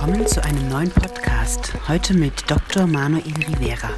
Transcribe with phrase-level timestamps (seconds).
[0.00, 1.74] willkommen zu einem neuen Podcast.
[1.86, 2.86] Heute mit Dr.
[2.86, 3.90] Manuel Rivera.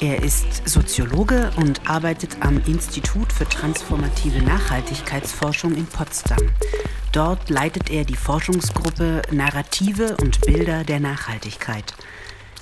[0.00, 6.38] Er ist Soziologe und arbeitet am Institut für transformative Nachhaltigkeitsforschung in Potsdam.
[7.10, 11.92] Dort leitet er die Forschungsgruppe Narrative und Bilder der Nachhaltigkeit.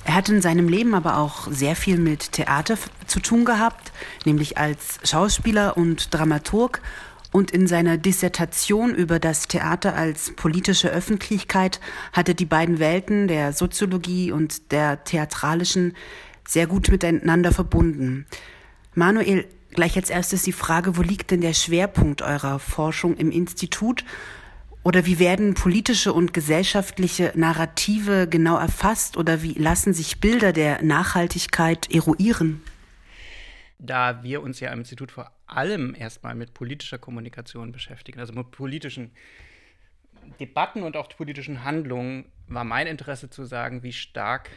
[0.05, 3.91] Er hat in seinem Leben aber auch sehr viel mit Theater zu tun gehabt,
[4.25, 6.81] nämlich als Schauspieler und Dramaturg
[7.31, 11.79] und in seiner Dissertation über das Theater als politische Öffentlichkeit
[12.11, 15.93] hat er die beiden Welten der Soziologie und der theatralischen
[16.47, 18.25] sehr gut miteinander verbunden.
[18.95, 24.03] Manuel, gleich als erstes die Frage, wo liegt denn der Schwerpunkt eurer Forschung im Institut?
[24.81, 30.81] Oder wie werden politische und gesellschaftliche Narrative genau erfasst oder wie lassen sich Bilder der
[30.81, 32.61] Nachhaltigkeit eruieren?
[33.79, 38.51] Da wir uns ja im Institut vor allem erstmal mit politischer Kommunikation beschäftigen, also mit
[38.51, 39.11] politischen
[40.39, 44.49] Debatten und auch politischen Handlungen, war mein Interesse zu sagen, wie stark,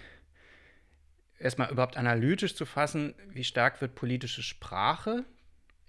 [1.39, 5.25] erstmal überhaupt analytisch zu fassen, wie stark wird politische Sprache,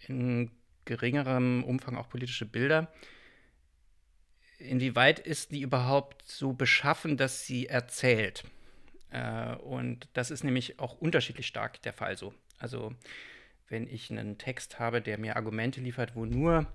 [0.08, 0.52] in
[0.86, 2.94] geringerem Umfang auch politische Bilder,
[4.58, 8.44] inwieweit ist die überhaupt so beschaffen, dass sie erzählt?
[9.10, 12.34] Äh, und das ist nämlich auch unterschiedlich stark der Fall so.
[12.64, 12.96] Also
[13.68, 16.66] wenn ich einen Text habe, der mir Argumente liefert, wo nur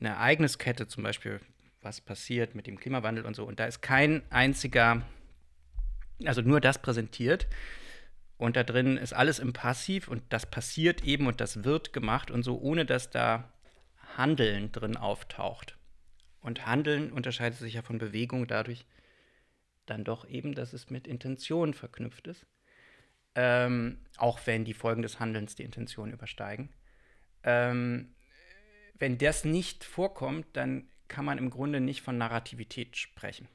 [0.00, 1.40] eine Ereigniskette, zum Beispiel,
[1.80, 5.06] was passiert mit dem Klimawandel und so, und da ist kein einziger,
[6.24, 7.46] also nur das präsentiert,
[8.36, 12.32] und da drin ist alles im Passiv und das passiert eben und das wird gemacht
[12.32, 13.52] und so, ohne dass da
[14.16, 15.78] Handeln drin auftaucht.
[16.40, 18.86] Und Handeln unterscheidet sich ja von Bewegung dadurch
[19.86, 22.44] dann doch eben, dass es mit Intention verknüpft ist
[23.36, 26.70] ähm, auch wenn die Folgen des Handelns die Intention übersteigen.
[27.44, 28.14] Ähm,
[28.98, 33.46] wenn das nicht vorkommt, dann kann man im Grunde nicht von Narrativität sprechen.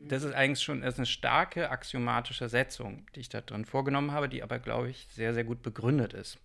[0.00, 4.28] Das ist eigentlich schon ist eine starke axiomatische Setzung, die ich da drin vorgenommen habe,
[4.28, 6.38] die aber, glaube ich, sehr, sehr gut begründet ist.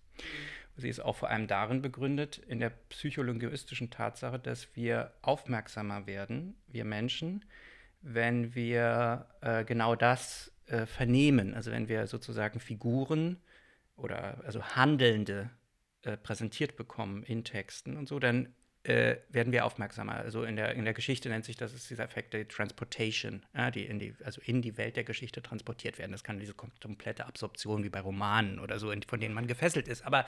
[0.76, 6.54] Sie ist auch vor allem darin begründet, in der psycholinguistischen Tatsache, dass wir aufmerksamer werden,
[6.68, 7.44] wir Menschen,
[8.00, 11.54] wenn wir äh, genau das äh, vernehmen.
[11.54, 13.38] Also wenn wir sozusagen Figuren
[13.96, 15.50] oder also Handelnde
[16.02, 18.54] äh, präsentiert bekommen in Texten und so, dann
[18.84, 20.14] äh, werden wir aufmerksamer.
[20.14, 23.84] Also in der, in der Geschichte nennt sich das dieser Effekt der Transportation, ja, die
[23.84, 26.12] in die, also in die Welt der Geschichte transportiert werden.
[26.12, 30.06] Das kann diese komplette Absorption wie bei Romanen oder so, von denen man gefesselt ist.
[30.06, 30.24] Aber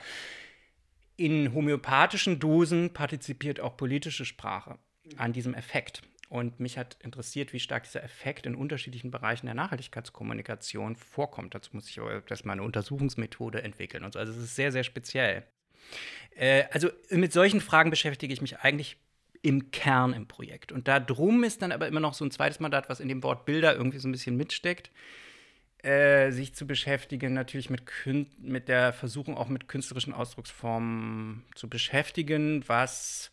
[1.15, 4.77] in homöopathischen Dosen partizipiert auch politische Sprache
[5.17, 6.01] an diesem Effekt.
[6.29, 11.53] Und mich hat interessiert, wie stark dieser Effekt in unterschiedlichen Bereichen der Nachhaltigkeitskommunikation vorkommt.
[11.53, 14.19] Dazu muss ich aber erstmal eine Untersuchungsmethode entwickeln und so.
[14.19, 15.43] Also es ist sehr, sehr speziell.
[16.35, 18.97] Äh, also mit solchen Fragen beschäftige ich mich eigentlich
[19.41, 20.71] im Kern im Projekt.
[20.71, 23.21] Und da drum ist dann aber immer noch so ein zweites Mandat, was in dem
[23.23, 24.89] Wort Bilder irgendwie so ein bisschen mitsteckt.
[25.83, 27.83] Äh, sich zu beschäftigen, natürlich mit,
[28.37, 33.31] mit der Versuchung auch mit künstlerischen Ausdrucksformen zu beschäftigen, was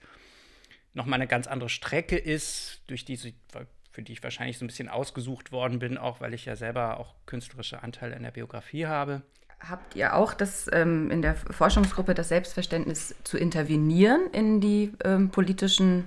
[0.95, 4.89] nochmal eine ganz andere Strecke ist, durch die, für die ich wahrscheinlich so ein bisschen
[4.89, 9.23] ausgesucht worden bin, auch weil ich ja selber auch künstlerische Anteile in der Biografie habe.
[9.61, 15.31] Habt ihr auch das ähm, in der Forschungsgruppe das Selbstverständnis zu intervenieren in die ähm,
[15.31, 16.07] politischen mhm.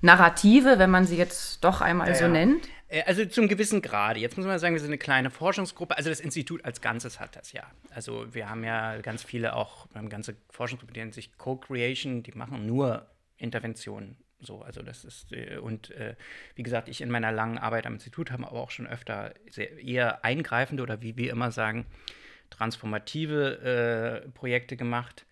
[0.00, 2.66] Narrative, wenn man sie jetzt doch einmal ja, so nennt?
[2.88, 4.18] Äh, also zum gewissen Grade.
[4.18, 5.96] Jetzt muss man sagen, wir sind eine kleine Forschungsgruppe.
[5.96, 7.64] Also das Institut als Ganzes hat das ja.
[7.90, 12.22] Also wir haben ja ganz viele auch, wir haben ganze Forschungsgruppen, die nennen sich Co-Creation,
[12.22, 13.06] die machen nur
[13.38, 14.16] Interventionen.
[14.40, 16.14] So, also das ist, äh, und äh,
[16.54, 19.78] wie gesagt, ich in meiner langen Arbeit am Institut habe aber auch schon öfter sehr,
[19.82, 21.86] eher eingreifende oder wie wir immer sagen,
[22.50, 25.24] transformative äh, Projekte gemacht.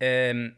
[0.00, 0.56] Ähm,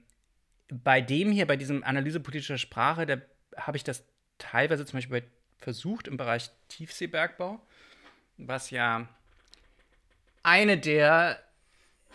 [0.69, 3.19] bei dem hier, bei diesem Analyse politischer Sprache, da
[3.57, 4.05] habe ich das
[4.39, 5.23] teilweise zum Beispiel
[5.59, 7.61] versucht im Bereich Tiefseebergbau,
[8.39, 9.09] was ja
[10.43, 11.41] eine der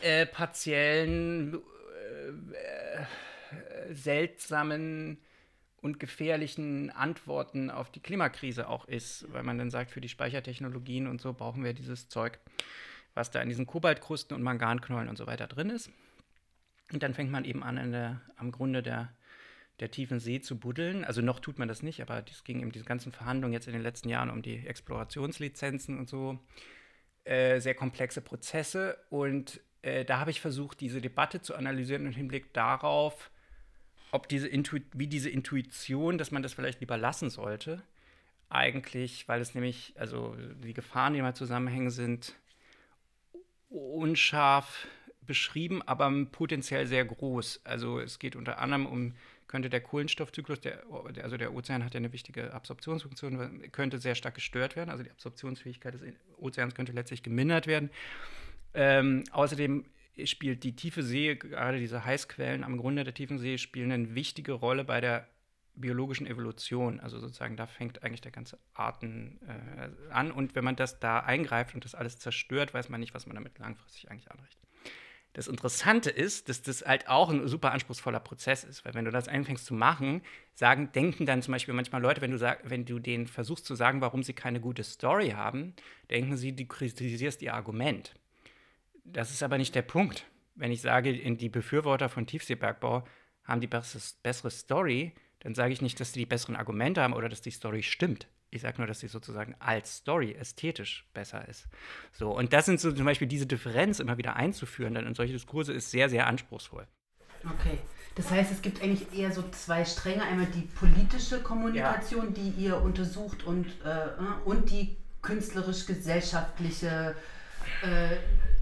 [0.02, 3.04] äh, partiellen äh,
[3.92, 5.18] seltsamen
[5.82, 11.08] und gefährlichen Antworten auf die Klimakrise auch ist, weil man dann sagt, für die Speichertechnologien
[11.08, 12.40] und so brauchen wir dieses Zeug,
[13.16, 15.90] was da in diesen Kobaltkrusten und Manganknollen und so weiter drin ist.
[16.94, 19.12] Und dann fängt man eben an, der, am Grunde der,
[19.80, 21.04] der tiefen See zu buddeln.
[21.04, 23.74] Also noch tut man das nicht, aber es ging eben diese ganzen Verhandlungen jetzt in
[23.74, 26.40] den letzten Jahren um die Explorationslizenzen und so.
[27.24, 28.98] Äh, sehr komplexe Prozesse.
[29.10, 33.31] Und äh, da habe ich versucht, diese Debatte zu analysieren im Hinblick darauf,
[34.12, 34.50] ob diese
[34.94, 37.82] wie diese Intuition, dass man das vielleicht lieber lassen sollte,
[38.50, 42.36] eigentlich, weil es nämlich, also die Gefahren, die mal zusammenhängen, sind
[43.70, 44.88] unscharf
[45.26, 47.62] beschrieben, aber potenziell sehr groß.
[47.64, 49.14] Also es geht unter anderem um
[49.52, 50.84] könnte der Kohlenstoffzyklus, der,
[51.22, 54.90] also der Ozean hat ja eine wichtige Absorptionsfunktion, könnte sehr stark gestört werden.
[54.90, 56.02] Also die Absorptionsfähigkeit des
[56.38, 57.90] Ozeans könnte letztlich gemindert werden.
[58.74, 59.84] Ähm, außerdem
[60.26, 64.54] spielt die tiefe See, gerade diese Heißquellen am Grunde der tiefen See, spielen eine wichtige
[64.54, 65.28] Rolle bei der
[65.76, 67.00] biologischen Evolution.
[67.00, 70.32] Also sozusagen, da fängt eigentlich der ganze Arten äh, an.
[70.32, 73.36] Und wenn man das da eingreift und das alles zerstört, weiß man nicht, was man
[73.36, 74.62] damit langfristig eigentlich anrichtet.
[75.34, 79.12] Das Interessante ist, dass das halt auch ein super anspruchsvoller Prozess ist, weil wenn du
[79.12, 80.22] das anfängst zu machen,
[80.56, 83.76] sagen, denken dann zum Beispiel manchmal Leute, wenn du, sag, wenn du denen versuchst zu
[83.76, 85.74] sagen, warum sie keine gute Story haben,
[86.10, 88.14] denken sie, du kritisierst ihr Argument.
[89.04, 90.26] Das ist aber nicht der Punkt.
[90.56, 93.04] Wenn ich sage, die Befürworter von Tiefseebergbau
[93.44, 97.30] haben die bessere Story, dann sage ich nicht, dass sie die besseren Argumente haben oder
[97.30, 98.28] dass die Story stimmt.
[98.52, 101.68] Ich sage nur, dass sie sozusagen als Story ästhetisch besser ist.
[102.12, 105.34] So, und das sind so zum Beispiel diese Differenz immer wieder einzuführen, dann in solche
[105.34, 106.86] Diskurse ist sehr, sehr anspruchsvoll.
[107.46, 107.80] Okay.
[108.16, 110.24] Das heißt, es gibt eigentlich eher so zwei Stränge.
[110.24, 112.32] Einmal die politische Kommunikation, ja.
[112.32, 114.10] die ihr untersucht, und, äh,
[114.44, 117.16] und die künstlerisch-gesellschaftliche
[117.84, 118.18] äh,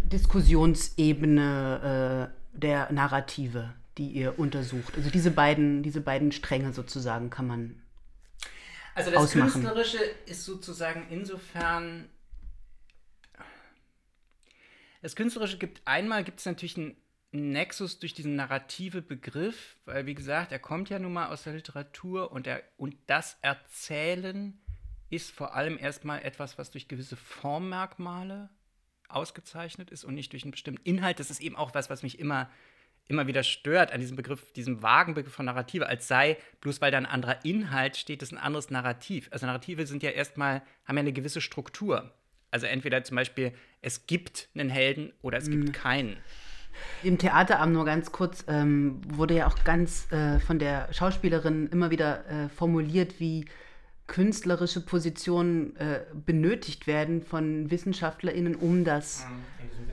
[0.10, 4.96] Diskussionsebene äh, der Narrative die ihr untersucht.
[4.96, 7.82] Also diese beiden, diese beiden Stränge sozusagen kann man.
[8.96, 9.52] Also das ausmachen.
[9.52, 12.10] Künstlerische ist sozusagen insofern.
[15.02, 16.96] Das Künstlerische gibt einmal gibt es natürlich einen
[17.32, 21.54] Nexus durch diesen narrative Begriff, weil wie gesagt, er kommt ja nun mal aus der
[21.54, 24.60] Literatur und, er, und das Erzählen
[25.10, 28.50] ist vor allem erstmal etwas, was durch gewisse Formmerkmale
[29.10, 31.20] ausgezeichnet ist und nicht durch einen bestimmten Inhalt.
[31.20, 32.50] Das ist eben auch was, was mich immer
[33.10, 36.92] immer wieder stört an diesem Begriff, diesem vagen Begriff von Narrative, als sei, bloß weil
[36.92, 39.28] da ein anderer Inhalt steht, ist ein anderes Narrativ.
[39.32, 42.14] Also Narrative sind ja erstmal, haben ja eine gewisse Struktur.
[42.52, 43.52] Also entweder zum Beispiel,
[43.82, 45.66] es gibt einen Helden oder es mhm.
[45.66, 46.18] gibt keinen.
[47.04, 51.90] Im Theaterabend nur ganz kurz ähm, wurde ja auch ganz äh, von der Schauspielerin immer
[51.90, 53.46] wieder äh, formuliert, wie
[54.10, 59.26] künstlerische Positionen äh, benötigt werden von WissenschaftlerInnen, um das.
[59.62, 59.88] Diesem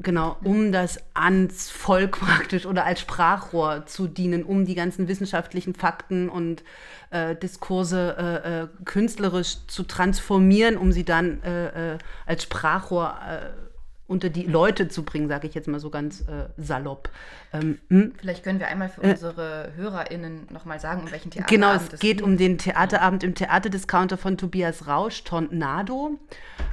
[0.00, 5.72] Genau, um das ans Volk praktisch oder als Sprachrohr zu dienen, um die ganzen wissenschaftlichen
[5.72, 6.64] Fakten und
[7.10, 13.63] äh, Diskurse äh, äh, künstlerisch zu transformieren, um sie dann äh, äh, als Sprachrohr äh,
[14.06, 17.08] unter die Leute zu bringen, sage ich jetzt mal so ganz äh, salopp.
[17.54, 18.12] Ähm, hm?
[18.18, 21.82] Vielleicht können wir einmal für äh, unsere HörerInnen nochmal sagen, um welchen Theaterabend genau, es
[21.82, 21.88] geht.
[21.88, 26.18] Genau, es geht um den Theaterabend im Theaterdiscounter von Tobias Rausch, Tornado,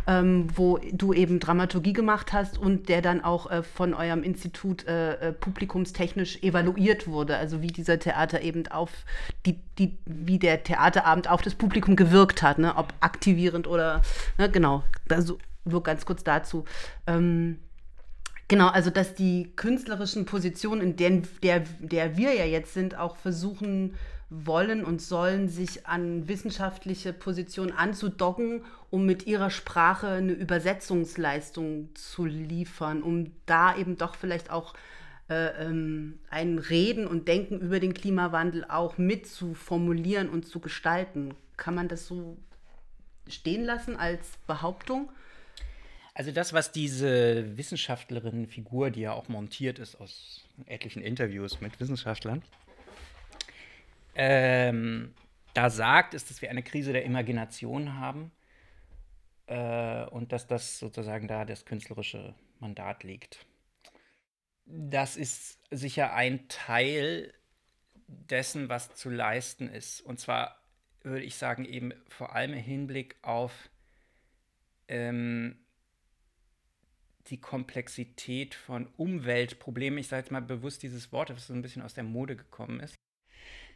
[0.08, 4.86] ähm, wo du eben Dramaturgie gemacht hast und der dann auch äh, von eurem Institut
[4.86, 7.38] äh, äh, publikumstechnisch evaluiert wurde.
[7.38, 8.92] Also wie dieser Theater eben auf
[9.46, 12.76] die, die, wie der Theaterabend auf das Publikum gewirkt hat, ne?
[12.76, 14.02] ob aktivierend oder,
[14.38, 14.50] ne?
[14.50, 14.84] genau.
[15.10, 16.66] Also nur ganz kurz dazu.
[17.08, 17.60] Ähm,
[18.48, 23.16] genau, also dass die künstlerischen Positionen, in denen, der, der wir ja jetzt sind, auch
[23.18, 23.96] versuchen
[24.30, 32.26] wollen und sollen, sich an wissenschaftliche Positionen anzudocken, um mit ihrer Sprache eine Übersetzungsleistung zu
[32.26, 34.74] liefern, um da eben doch vielleicht auch
[35.30, 40.62] äh, ähm, ein Reden und Denken über den Klimawandel auch mit zu formulieren und zu
[40.62, 41.36] gestalten.
[41.58, 42.38] Kann man das so
[43.28, 45.10] stehen lassen als Behauptung?
[46.22, 52.44] Also das, was diese Wissenschaftlerin-Figur, die ja auch montiert ist aus etlichen Interviews mit Wissenschaftlern,
[54.14, 55.16] ähm,
[55.56, 58.32] da sagt, ist, dass wir eine Krise der Imagination haben
[59.48, 63.48] äh, und dass das sozusagen da das künstlerische Mandat liegt.
[64.68, 67.34] Das ist sicher ein Teil
[68.06, 70.02] dessen, was zu leisten ist.
[70.02, 70.62] Und zwar
[71.02, 73.72] würde ich sagen, eben vor allem im Hinblick auf
[74.88, 75.58] ähm,
[77.28, 81.82] die Komplexität von Umweltproblemen, ich sage jetzt mal bewusst dieses Wort, das so ein bisschen
[81.82, 82.96] aus der Mode gekommen ist.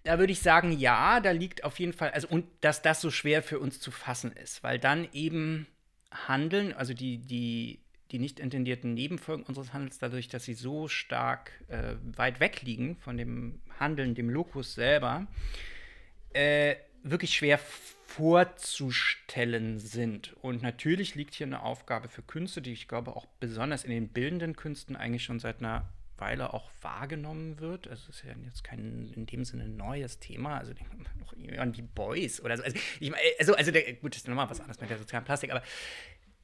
[0.04, 3.10] Da würde ich sagen, ja, da liegt auf jeden Fall, also und dass das so
[3.10, 5.68] schwer für uns zu fassen ist, weil dann eben
[6.12, 7.80] Handeln, also die, die,
[8.12, 12.98] die nicht intendierten Nebenfolgen unseres Handels, dadurch, dass sie so stark äh, weit weg liegen
[12.98, 15.28] von dem Handeln, dem Lokus selber,
[16.34, 16.76] äh,
[17.10, 17.60] wirklich schwer
[18.08, 20.34] vorzustellen sind.
[20.42, 24.10] Und natürlich liegt hier eine Aufgabe für Künste, die ich glaube auch besonders in den
[24.10, 27.88] bildenden Künsten eigentlich schon seit einer Weile auch wahrgenommen wird.
[27.88, 30.58] Also es ist ja jetzt kein in dem Sinne neues Thema.
[30.58, 30.74] Also
[31.20, 32.64] noch jemand wie Boys oder so.
[32.64, 35.52] Also, ich, also, also der, gut, das ist nochmal was anderes mit der sozialen Plastik,
[35.52, 35.62] aber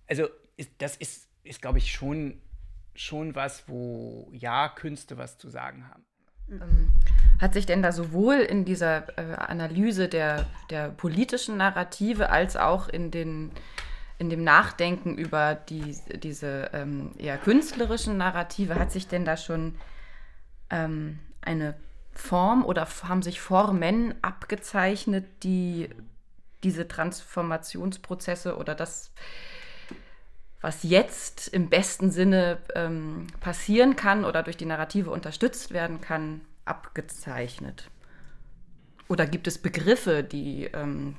[0.08, 0.27] also
[0.58, 2.41] ist, das ist, ist glaube ich, schon,
[2.96, 6.06] schon was, wo ja Künste was zu sagen haben.
[6.50, 6.91] Ähm,
[7.41, 12.88] hat sich denn da sowohl in dieser äh, Analyse der, der politischen Narrative als auch
[12.88, 13.51] in, den,
[14.19, 19.74] in dem Nachdenken über die, diese ähm, eher künstlerischen Narrative, hat sich denn da schon
[20.69, 21.74] ähm, eine
[22.13, 25.89] Form oder haben sich Formen abgezeichnet, die
[26.63, 29.12] diese Transformationsprozesse oder das,
[30.62, 36.41] was jetzt im besten Sinne ähm, passieren kann oder durch die Narrative unterstützt werden kann,
[36.65, 37.89] abgezeichnet?
[39.08, 41.15] Oder gibt es Begriffe, die, ähm,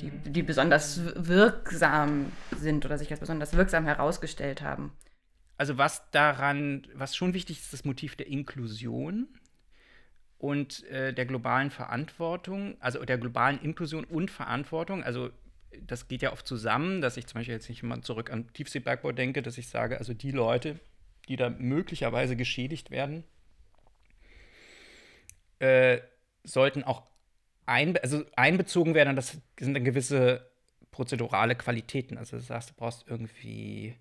[0.00, 4.92] die, die besonders wirksam sind oder sich als besonders wirksam herausgestellt haben?
[5.56, 9.28] Also was daran, was schon wichtig ist, das Motiv der Inklusion
[10.38, 15.04] und äh, der globalen Verantwortung, also der globalen Inklusion und Verantwortung.
[15.04, 15.30] Also
[15.82, 19.12] das geht ja oft zusammen, dass ich zum Beispiel jetzt nicht immer zurück an Tiefseebergbau
[19.12, 20.80] denke, dass ich sage, also die Leute,
[21.28, 23.24] die da möglicherweise geschädigt werden,
[25.60, 26.00] äh,
[26.42, 27.02] sollten auch
[27.66, 29.10] einbe also einbezogen werden.
[29.10, 30.50] Und das sind dann gewisse
[30.90, 32.18] prozedurale Qualitäten.
[32.18, 33.94] Also du sagst, du brauchst irgendwie,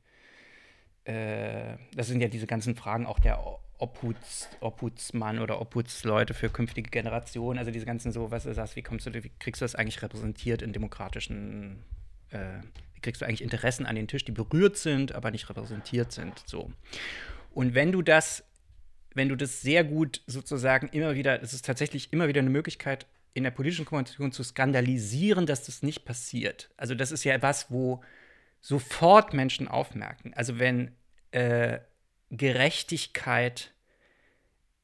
[1.05, 3.39] äh, das sind ja diese ganzen Fragen auch der
[3.77, 8.81] Obhuts, Obhutsmann oder Obhutsleute für künftige Generationen, also diese ganzen so, was du sagst, wie
[8.81, 11.83] kommst du, wie kriegst du das eigentlich repräsentiert in demokratischen,
[12.31, 12.59] äh,
[12.93, 16.43] wie kriegst du eigentlich Interessen an den Tisch, die berührt sind, aber nicht repräsentiert sind,
[16.45, 16.71] so.
[17.51, 18.43] Und wenn du das,
[19.13, 23.05] wenn du das sehr gut sozusagen immer wieder, es ist tatsächlich immer wieder eine Möglichkeit,
[23.33, 26.69] in der politischen Kommunikation zu skandalisieren, dass das nicht passiert.
[26.77, 28.03] Also das ist ja was, wo
[28.61, 30.33] sofort Menschen aufmerken.
[30.33, 30.91] Also wenn
[31.31, 31.79] äh,
[32.29, 33.73] Gerechtigkeit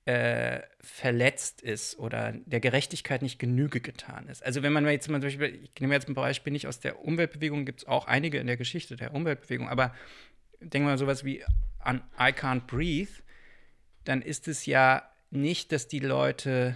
[0.05, 4.45] äh, verletzt ist oder der Gerechtigkeit nicht Genüge getan ist.
[4.45, 7.03] Also wenn man jetzt mal zum Beispiel, ich nehme jetzt ein Beispiel nicht aus der
[7.03, 9.95] Umweltbewegung, gibt es auch einige in der Geschichte der Umweltbewegung, aber
[10.59, 11.43] denken wir mal sowas wie
[11.79, 13.11] an I Can't Breathe,
[14.05, 16.75] dann ist es ja nicht, dass die Leute,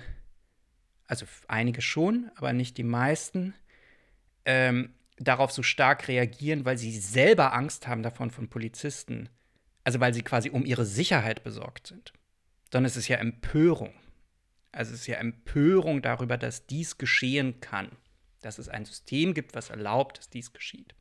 [1.07, 3.53] also einige schon, aber nicht die meisten,
[4.45, 9.29] ähm, darauf so stark reagieren, weil sie selber Angst haben davon von Polizisten
[9.89, 12.13] also weil sie quasi um ihre Sicherheit besorgt sind,
[12.71, 13.91] sondern es ist ja Empörung.
[14.71, 17.89] Also es ist ja Empörung darüber, dass dies geschehen kann,
[18.41, 20.93] dass es ein System gibt, was erlaubt, dass dies geschieht.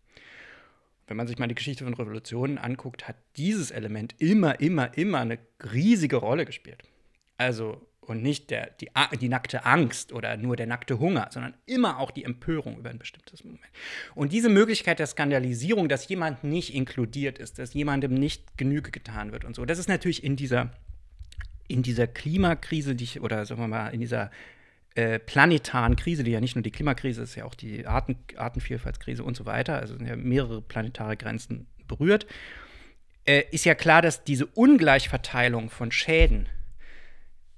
[1.08, 5.18] Wenn man sich mal die Geschichte von Revolutionen anguckt, hat dieses Element immer, immer, immer
[5.18, 5.38] eine
[5.72, 6.82] riesige Rolle gespielt.
[7.38, 8.88] Also und nicht der, die,
[9.20, 12.98] die nackte Angst oder nur der nackte Hunger, sondern immer auch die Empörung über ein
[12.98, 13.60] bestimmtes Moment.
[14.14, 19.32] Und diese Möglichkeit der Skandalisierung, dass jemand nicht inkludiert ist, dass jemandem nicht Genüge getan
[19.32, 20.70] wird und so, das ist natürlich in dieser,
[21.68, 24.30] in dieser Klimakrise, die ich, oder sagen wir mal, in dieser
[24.98, 29.22] äh, planetaren Krise, die ja nicht nur die Klimakrise ist, ja auch die Arten, Artenvielfaltskrise
[29.22, 32.26] und so weiter, also sind ja mehrere planetare Grenzen berührt,
[33.24, 36.48] äh, ist ja klar, dass diese Ungleichverteilung von Schäden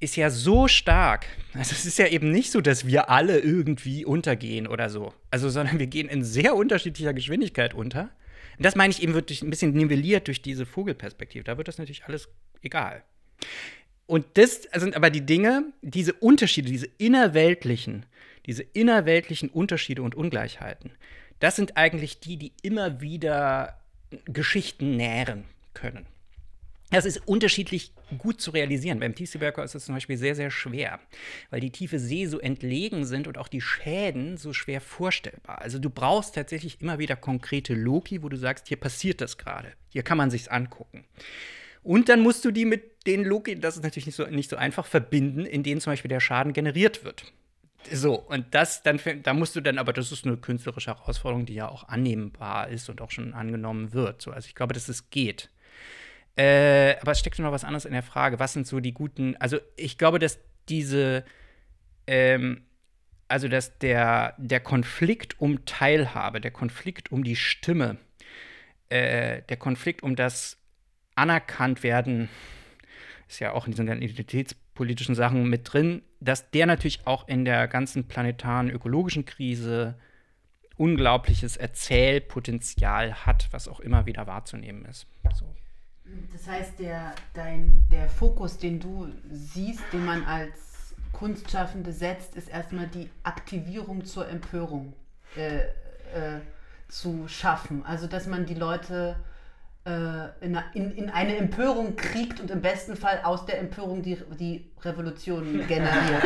[0.01, 1.29] ist ja so stark.
[1.55, 5.15] Also es ist ja eben nicht so, dass wir alle irgendwie untergehen oder so.
[5.31, 8.11] Also, sondern wir gehen in sehr unterschiedlicher Geschwindigkeit unter.
[8.59, 11.45] Und das meine ich eben, wird durch, ein bisschen nivelliert durch diese Vogelperspektive.
[11.45, 12.29] Da wird das natürlich alles
[12.61, 13.03] egal.
[14.11, 18.07] Und das sind aber die Dinge, diese Unterschiede, diese innerweltlichen,
[18.45, 20.91] diese innerweltlichen Unterschiede und Ungleichheiten,
[21.39, 23.79] das sind eigentlich die, die immer wieder
[24.25, 26.07] Geschichten nähren können.
[26.91, 28.99] Das ist unterschiedlich gut zu realisieren.
[28.99, 30.99] Beim Tiefseebergbau ist es zum Beispiel sehr, sehr schwer,
[31.51, 35.61] weil die tiefe See so entlegen sind und auch die Schäden so schwer vorstellbar.
[35.61, 39.69] Also du brauchst tatsächlich immer wieder konkrete Loki, wo du sagst, hier passiert das gerade.
[39.91, 41.05] Hier kann man sich's angucken.
[41.85, 44.57] Und dann musst du die mit den Loki, das ist natürlich nicht so, nicht so
[44.57, 47.25] einfach, verbinden, in denen zum Beispiel der Schaden generiert wird.
[47.91, 51.55] So, und das dann, da musst du dann, aber das ist eine künstlerische Herausforderung, die
[51.55, 54.21] ja auch annehmbar ist und auch schon angenommen wird.
[54.21, 55.49] So, also ich glaube, dass es geht.
[56.37, 58.39] Äh, aber es steckt noch was anderes in der Frage.
[58.39, 59.37] Was sind so die guten.
[59.39, 60.39] Also, ich glaube, dass
[60.69, 61.25] diese.
[62.07, 62.63] Ähm,
[63.29, 67.97] also, dass der, der Konflikt um Teilhabe, der Konflikt um die Stimme,
[68.89, 70.59] äh, der Konflikt um das
[71.15, 72.29] Anerkanntwerden,
[73.31, 77.69] ist ja auch in diesen identitätspolitischen Sachen mit drin, dass der natürlich auch in der
[77.69, 79.95] ganzen planetaren ökologischen Krise
[80.77, 85.07] unglaubliches Erzählpotenzial hat, was auch immer wieder wahrzunehmen ist.
[85.35, 85.47] So.
[86.33, 92.49] Das heißt, der, dein, der Fokus, den du siehst, den man als Kunstschaffende setzt, ist
[92.49, 94.95] erstmal die Aktivierung zur Empörung
[95.37, 96.41] äh, äh,
[96.89, 97.85] zu schaffen.
[97.85, 99.17] Also, dass man die Leute
[99.85, 104.71] in, in, in, eine Empörung kriegt und im besten Fall aus der Empörung die, die
[104.83, 106.23] Revolution generiert.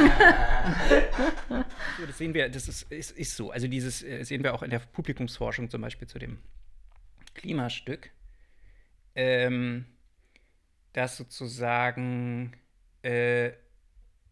[2.05, 3.53] das sehen wir, das ist, ist, ist so.
[3.53, 6.39] Also, dieses äh, sehen wir auch in der Publikumsforschung zum Beispiel zu dem
[7.35, 8.11] Klimastück
[9.15, 9.87] ähm,
[10.93, 12.53] dass sozusagen
[13.03, 13.53] äh,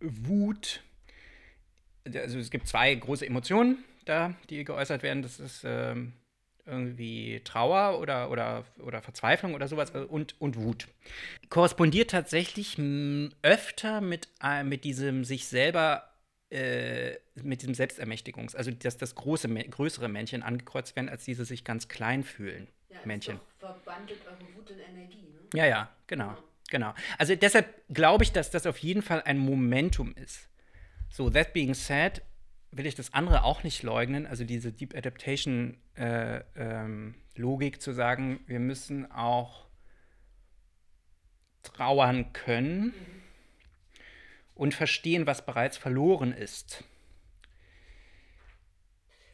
[0.01, 0.83] Wut,
[2.05, 5.23] also es gibt zwei große Emotionen da, die geäußert werden.
[5.23, 6.15] Das ist ähm,
[6.67, 10.89] irgendwie Trauer oder, oder, oder Verzweiflung oder sowas äh, und, und Wut.
[11.49, 12.79] Korrespondiert tatsächlich
[13.43, 16.09] öfter mit, äh, mit diesem sich selber
[16.51, 21.65] äh, mit diesem Selbstermächtigungs, also dass das große, größere Männchen angekreuzt werden, als diese sich
[21.65, 22.69] ganz klein fühlen.
[22.91, 23.41] Ja, Männchen.
[23.59, 25.59] Verwandelt eure Wut in Energie, ne?
[25.59, 26.27] Ja, ja, genau.
[26.27, 26.39] Ja.
[26.71, 26.95] Genau.
[27.19, 30.49] Also deshalb glaube ich, dass das auf jeden Fall ein Momentum ist.
[31.11, 32.23] So, that being said,
[32.73, 37.93] will ich das andere auch nicht leugnen, also diese Deep Adaptation äh, ähm, Logik zu
[37.93, 39.67] sagen, wir müssen auch
[41.63, 42.93] trauern können mhm.
[44.55, 46.83] und verstehen, was bereits verloren ist.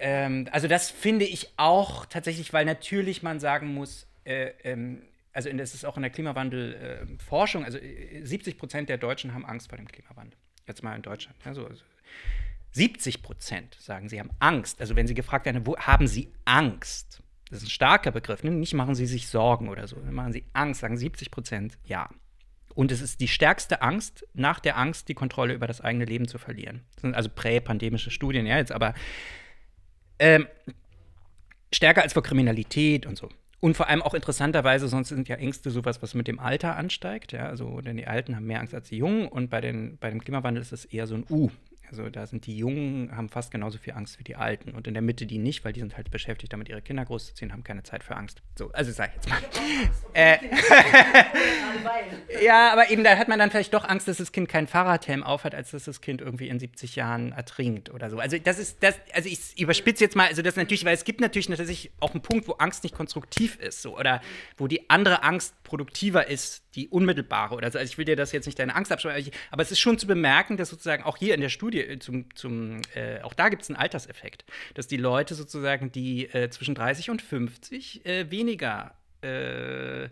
[0.00, 5.02] Ähm, also das finde ich auch tatsächlich, weil natürlich man sagen muss, äh, ähm,
[5.32, 9.46] also das ist auch in der Klimawandelforschung, äh, also 70 äh, Prozent der Deutschen haben
[9.46, 10.38] Angst vor dem Klimawandel.
[10.66, 11.36] Jetzt mal in Deutschland.
[11.44, 11.84] Also, also
[12.72, 14.80] 70 Prozent sagen, sie haben Angst.
[14.80, 17.22] Also wenn sie gefragt werden, wo haben sie Angst?
[17.50, 18.42] Das ist ein starker Begriff.
[18.42, 18.50] Ne?
[18.50, 19.96] Nicht machen sie sich Sorgen oder so.
[19.96, 22.08] Machen sie Angst, sagen 70 Prozent ja.
[22.74, 26.28] Und es ist die stärkste Angst nach der Angst, die Kontrolle über das eigene Leben
[26.28, 26.82] zu verlieren.
[26.94, 28.94] Das sind also präpandemische Studien, ja, jetzt aber
[30.20, 30.46] ähm,
[31.72, 33.28] stärker als vor Kriminalität und so.
[33.60, 37.32] Und vor allem auch interessanterweise, sonst sind ja Ängste sowas, was mit dem Alter ansteigt.
[37.32, 40.10] Ja, also denn die Alten haben mehr Angst als die Jungen und bei, den, bei
[40.10, 41.50] dem Klimawandel ist es eher so ein U.
[41.90, 44.72] Also da sind die Jungen, haben fast genauso viel Angst wie die Alten.
[44.72, 47.52] Und in der Mitte die nicht, weil die sind halt beschäftigt, damit ihre Kinder großzuziehen,
[47.52, 48.42] haben keine Zeit für Angst.
[48.56, 49.38] So, also sag ich jetzt mal.
[50.14, 50.38] Äh,
[52.42, 55.22] ja, aber eben, da hat man dann vielleicht doch Angst, dass das Kind keinen Fahrradhelm
[55.22, 58.18] aufhat, als dass das Kind irgendwie in 70 Jahren ertrinkt oder so.
[58.18, 61.20] Also das ist, das, also ich überspitze jetzt mal, also das natürlich, weil es gibt
[61.20, 64.20] natürlich tatsächlich auch einen Punkt, wo Angst nicht konstruktiv ist, so, oder
[64.56, 67.78] wo die andere Angst produktiver ist, die unmittelbare oder so.
[67.78, 70.06] Also ich will dir das jetzt nicht deine Angst abschreiben, aber es ist schon zu
[70.06, 73.62] bemerken, dass sozusagen auch hier in der Studie äh, zum, zum äh, auch da gibt
[73.62, 74.44] es einen Alterseffekt,
[74.74, 80.08] dass die Leute sozusagen, die äh, zwischen 30 und 50 äh, weniger äh,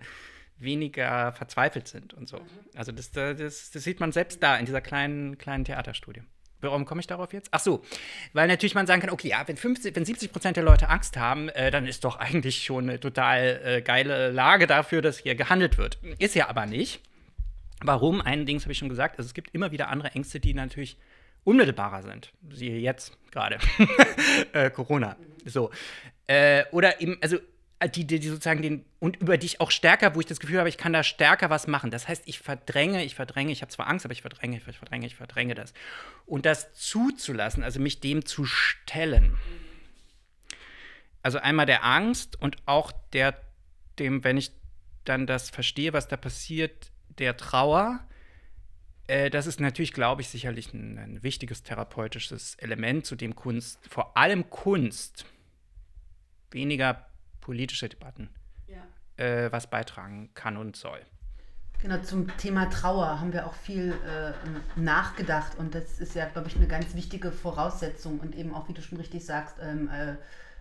[0.58, 2.38] weniger verzweifelt sind und so.
[2.38, 2.42] Mhm.
[2.74, 3.36] Also das, das,
[3.70, 6.22] das sieht man selbst da in dieser kleinen, kleinen Theaterstudie.
[6.60, 7.48] Warum komme ich darauf jetzt?
[7.50, 7.84] Ach so,
[8.32, 11.16] weil natürlich man sagen kann, okay, ja, wenn, 50, wenn 70 Prozent der Leute Angst
[11.18, 15.34] haben, äh, dann ist doch eigentlich schon eine total äh, geile Lage dafür, dass hier
[15.34, 15.98] gehandelt wird.
[16.18, 17.00] Ist ja aber nicht.
[17.82, 18.22] Warum?
[18.22, 19.18] Ein Ding habe ich schon gesagt.
[19.18, 20.96] Also es gibt immer wieder andere Ängste, die natürlich
[21.46, 22.32] unmittelbarer sind.
[22.50, 23.58] Siehe jetzt gerade.
[24.52, 25.16] äh, Corona.
[25.44, 25.70] So.
[26.26, 27.38] Äh, oder eben, also
[27.78, 30.68] äh, die, die, sozusagen den und über dich auch stärker, wo ich das Gefühl habe,
[30.68, 31.92] ich kann da stärker was machen.
[31.92, 35.06] Das heißt, ich verdränge, ich verdränge, ich habe zwar Angst, aber ich verdränge, ich verdränge,
[35.06, 35.72] ich verdränge das.
[36.26, 39.38] Und das zuzulassen, also mich dem zu stellen.
[41.22, 43.40] Also einmal der Angst und auch der,
[44.00, 44.50] dem, wenn ich
[45.04, 48.00] dann das verstehe, was da passiert, der Trauer.
[49.06, 53.78] Äh, das ist natürlich, glaube ich, sicherlich ein, ein wichtiges therapeutisches Element, zu dem Kunst,
[53.88, 55.26] vor allem Kunst,
[56.50, 57.06] weniger
[57.40, 58.30] politische Debatten
[58.66, 59.24] ja.
[59.24, 61.00] äh, was beitragen kann und soll.
[61.80, 64.32] Genau, zum Thema Trauer haben wir auch viel äh,
[64.80, 68.72] nachgedacht und das ist ja, glaube ich, eine ganz wichtige Voraussetzung und eben auch, wie
[68.72, 70.16] du schon richtig sagst, ähm, äh,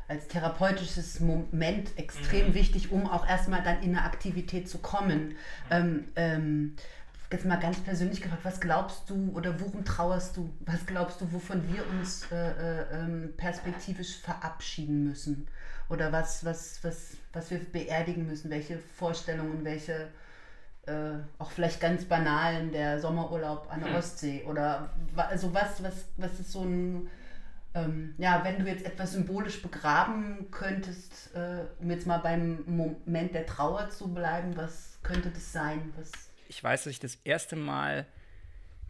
[0.08, 2.53] als therapeutisches Moment extrem mhm.
[2.53, 5.36] wichtig, um auch erstmal dann in eine Aktivität zu kommen.
[5.71, 6.75] Ähm, ähm,
[7.31, 10.53] jetzt mal ganz persönlich gefragt, was glaubst du oder worum trauerst du?
[10.61, 15.47] Was glaubst du, wovon wir uns äh, äh, ähm, perspektivisch verabschieden müssen?
[15.89, 20.09] oder was, was, was, was wir beerdigen müssen, welche Vorstellungen, welche
[20.88, 23.95] äh, auch vielleicht ganz banalen, der Sommerurlaub an der hm.
[23.97, 27.09] Ostsee oder also was, was, was ist so ein,
[27.73, 33.33] ähm, ja, wenn du jetzt etwas symbolisch begraben könntest, äh, um jetzt mal beim Moment
[33.33, 35.93] der Trauer zu bleiben, was könnte das sein?
[35.97, 36.11] Was
[36.47, 38.05] ich weiß, dass ich das erste Mal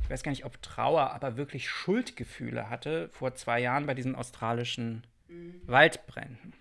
[0.01, 4.13] ich weiß gar nicht, ob Trauer, aber wirklich Schuldgefühle hatte vor zwei Jahren bei diesen
[4.13, 5.61] australischen mhm.
[5.65, 6.53] Waldbränden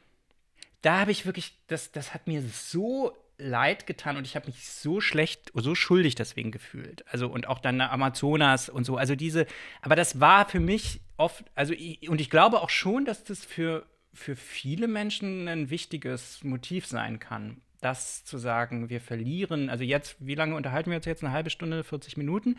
[0.84, 4.68] da habe ich wirklich, das, das hat mir so leid getan und ich habe mich
[4.68, 7.04] so schlecht, so schuldig deswegen gefühlt.
[7.08, 8.96] Also und auch dann Amazonas und so.
[8.96, 9.46] Also diese,
[9.80, 13.44] aber das war für mich oft, also ich, und ich glaube auch schon, dass das
[13.44, 17.62] für, für viele Menschen ein wichtiges Motiv sein kann.
[17.84, 21.22] Das zu sagen, wir verlieren, also jetzt, wie lange unterhalten wir uns jetzt?
[21.22, 22.58] Eine halbe Stunde, 40 Minuten?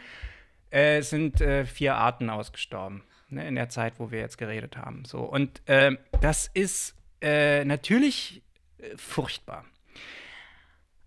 [0.69, 5.03] Äh, sind äh, vier Arten ausgestorben, ne, in der Zeit, wo wir jetzt geredet haben.
[5.05, 8.43] So, und äh, das ist äh, natürlich
[8.77, 9.65] äh, furchtbar.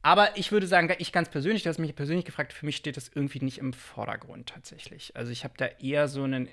[0.02, 2.96] Aber ich würde sagen, ich ganz persönlich, du hast mich persönlich gefragt, für mich steht
[2.96, 5.14] das irgendwie nicht im Vordergrund tatsächlich.
[5.16, 6.48] Also ich habe da eher so einen,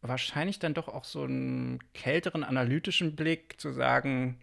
[0.00, 4.38] wahrscheinlich dann doch auch so einen kälteren analytischen Blick zu sagen,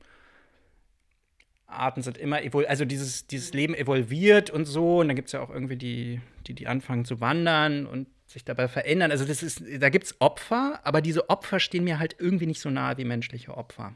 [1.67, 4.99] Arten sind immer also dieses, dieses Leben evolviert und so.
[4.99, 8.43] Und dann gibt es ja auch irgendwie die, die, die anfangen zu wandern und sich
[8.43, 9.11] dabei verändern.
[9.11, 12.61] Also das ist, da gibt es Opfer, aber diese Opfer stehen mir halt irgendwie nicht
[12.61, 13.95] so nahe wie menschliche Opfer.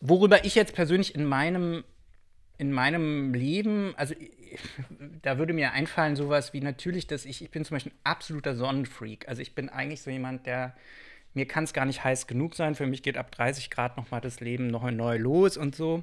[0.00, 1.84] worüber ich jetzt persönlich in meinem,
[2.58, 4.14] in meinem Leben, also
[5.22, 8.54] da würde mir einfallen sowas wie natürlich, dass ich, ich bin zum Beispiel ein absoluter
[8.54, 9.28] Sonnenfreak.
[9.28, 10.74] Also ich bin eigentlich so jemand, der,
[11.36, 12.74] mir kann es gar nicht heiß genug sein.
[12.74, 16.02] Für mich geht ab 30 Grad nochmal das Leben noch neu los und so.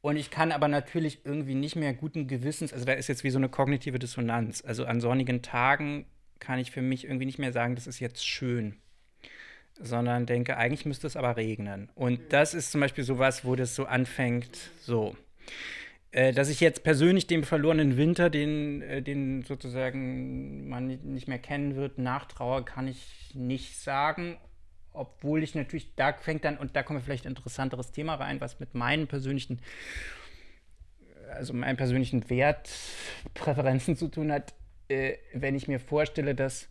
[0.00, 3.30] Und ich kann aber natürlich irgendwie nicht mehr guten Gewissens, also da ist jetzt wie
[3.30, 4.62] so eine kognitive Dissonanz.
[4.66, 6.06] Also an sonnigen Tagen
[6.40, 8.76] kann ich für mich irgendwie nicht mehr sagen, das ist jetzt schön
[9.80, 11.90] sondern denke, eigentlich müsste es aber regnen.
[11.94, 12.28] Und mhm.
[12.28, 15.16] das ist zum Beispiel sowas, wo das so anfängt, so.
[16.12, 21.40] Äh, dass ich jetzt persönlich dem verlorenen Winter, den, äh, den sozusagen man nicht mehr
[21.40, 24.36] kennen wird, nachtraue, kann ich nicht sagen.
[24.94, 28.60] Obwohl ich natürlich, da fängt dann, und da kommt vielleicht ein interessanteres Thema rein, was
[28.60, 29.60] mit meinen persönlichen,
[31.32, 34.54] also meinen persönlichen Wertpräferenzen zu tun hat,
[34.88, 36.68] äh, wenn ich mir vorstelle, dass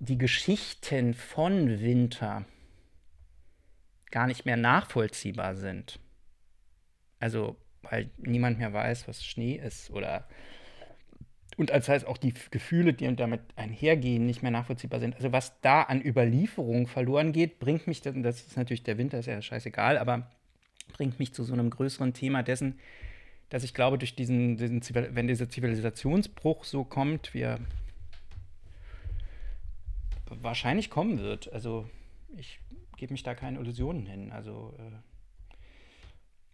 [0.00, 2.44] die Geschichten von Winter
[4.10, 6.00] gar nicht mehr nachvollziehbar sind.
[7.20, 10.26] Also, weil niemand mehr weiß, was Schnee ist oder
[11.56, 15.14] und als heißt auch die Gefühle, die damit einhergehen, nicht mehr nachvollziehbar sind.
[15.16, 19.26] Also was da an Überlieferung verloren geht, bringt mich, das ist natürlich der Winter, ist
[19.26, 20.30] ja scheißegal, aber
[20.92, 22.78] bringt mich zu so einem größeren Thema dessen,
[23.50, 27.58] dass ich glaube, durch diesen, diesen wenn dieser Zivilisationsbruch so kommt, wir
[30.26, 31.52] wahrscheinlich kommen wird.
[31.52, 31.88] Also
[32.36, 32.58] ich
[32.96, 34.32] gebe mich da keine Illusionen hin.
[34.32, 35.13] Also äh,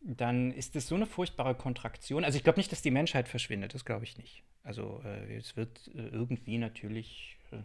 [0.03, 2.25] dann ist es so eine furchtbare Kontraktion.
[2.25, 4.43] Also ich glaube nicht, dass die Menschheit verschwindet, das glaube ich nicht.
[4.63, 7.57] Also äh, es wird äh, irgendwie natürlich äh,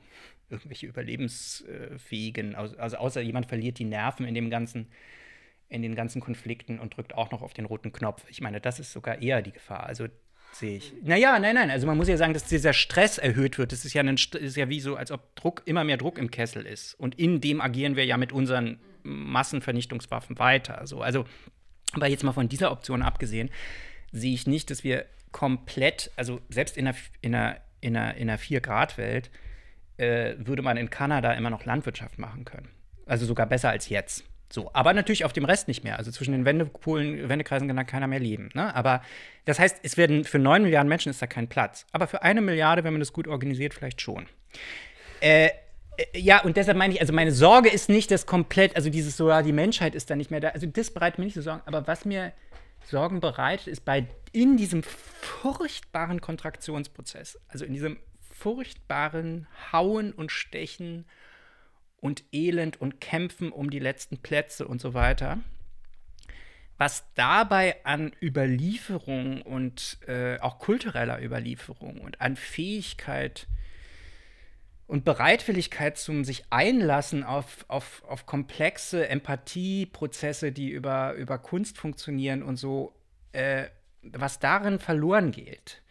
[0.50, 4.88] irgendwelche überlebensfähigen, also außer jemand verliert die Nerven in dem ganzen
[5.67, 8.24] in den ganzen Konflikten und drückt auch noch auf den roten Knopf.
[8.30, 9.84] Ich meine, das ist sogar eher die Gefahr.
[9.84, 10.06] Also
[10.52, 10.93] sehe ich.
[11.02, 11.69] Naja, nein, nein.
[11.69, 13.71] Also man muss ja sagen, dass dieser Stress erhöht wird.
[13.71, 16.32] Das ist ja, ein, ist ja wie so, als ob Druck, immer mehr Druck im
[16.32, 16.93] Kessel ist.
[16.93, 20.86] Und in dem agieren wir ja mit unseren Massenvernichtungswaffen weiter.
[20.86, 21.02] So.
[21.02, 21.26] Also,
[21.95, 23.49] aber jetzt mal von dieser Option abgesehen,
[24.12, 28.29] sehe ich nicht, dass wir komplett, also selbst in einer, in einer, in einer, in
[28.29, 29.29] einer 4-Grad-Welt,
[29.97, 32.69] äh, würde man in Kanada immer noch Landwirtschaft machen können.
[33.05, 34.23] Also sogar besser als jetzt.
[34.51, 35.97] So, aber natürlich auf dem Rest nicht mehr.
[35.97, 38.49] Also zwischen den Wendepolen, Wendekreisen kann da keiner mehr leben.
[38.53, 38.73] Ne?
[38.75, 39.01] Aber
[39.45, 41.86] das heißt, es werden für 9 Milliarden Menschen ist da kein Platz.
[41.91, 44.27] Aber für eine Milliarde, wenn man das gut organisiert, vielleicht schon.
[45.19, 45.49] Äh,
[46.13, 49.29] ja, und deshalb meine ich, also meine Sorge ist nicht, dass komplett, also dieses so,
[49.29, 50.49] ja, die Menschheit ist da nicht mehr da.
[50.49, 51.62] Also das bereitet mir nicht so Sorgen.
[51.65, 52.34] Aber was mir
[52.86, 57.97] Sorgen bereitet, ist bei in diesem furchtbaren Kontraktionsprozess, also in diesem
[58.31, 61.05] furchtbaren Hauen und Stechen
[61.97, 65.39] und Elend und Kämpfen um die letzten Plätze und so weiter.
[66.77, 73.47] Was dabei an Überlieferung und äh, auch kultureller Überlieferung und an Fähigkeit
[74.88, 82.43] und Bereitwilligkeit zum sich einlassen auf, auf, auf komplexe Empathieprozesse, die über, über Kunst funktionieren
[82.43, 82.93] und so,
[83.32, 83.65] äh,
[84.02, 85.82] was darin verloren geht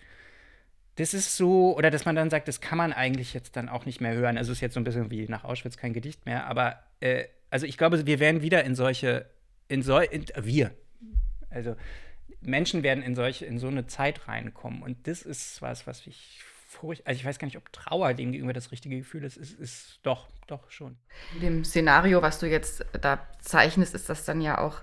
[0.96, 3.84] das ist so, oder dass man dann sagt, das kann man eigentlich jetzt dann auch
[3.84, 4.38] nicht mehr hören.
[4.38, 7.24] Also es ist jetzt so ein bisschen wie nach Auschwitz kein Gedicht mehr, aber äh,
[7.50, 9.26] also ich glaube, wir werden wieder in solche,
[9.68, 10.70] in so, in, wir,
[11.50, 11.76] also
[12.40, 14.82] Menschen werden in solche, in so eine Zeit reinkommen.
[14.82, 16.40] Und das ist was, was ich
[16.74, 19.58] furcht, also ich weiß gar nicht, ob Trauer dem gegenüber das richtige Gefühl ist, ist,
[19.58, 20.96] ist doch, doch schon.
[21.34, 24.82] In dem Szenario, was du jetzt da zeichnest, ist das dann ja auch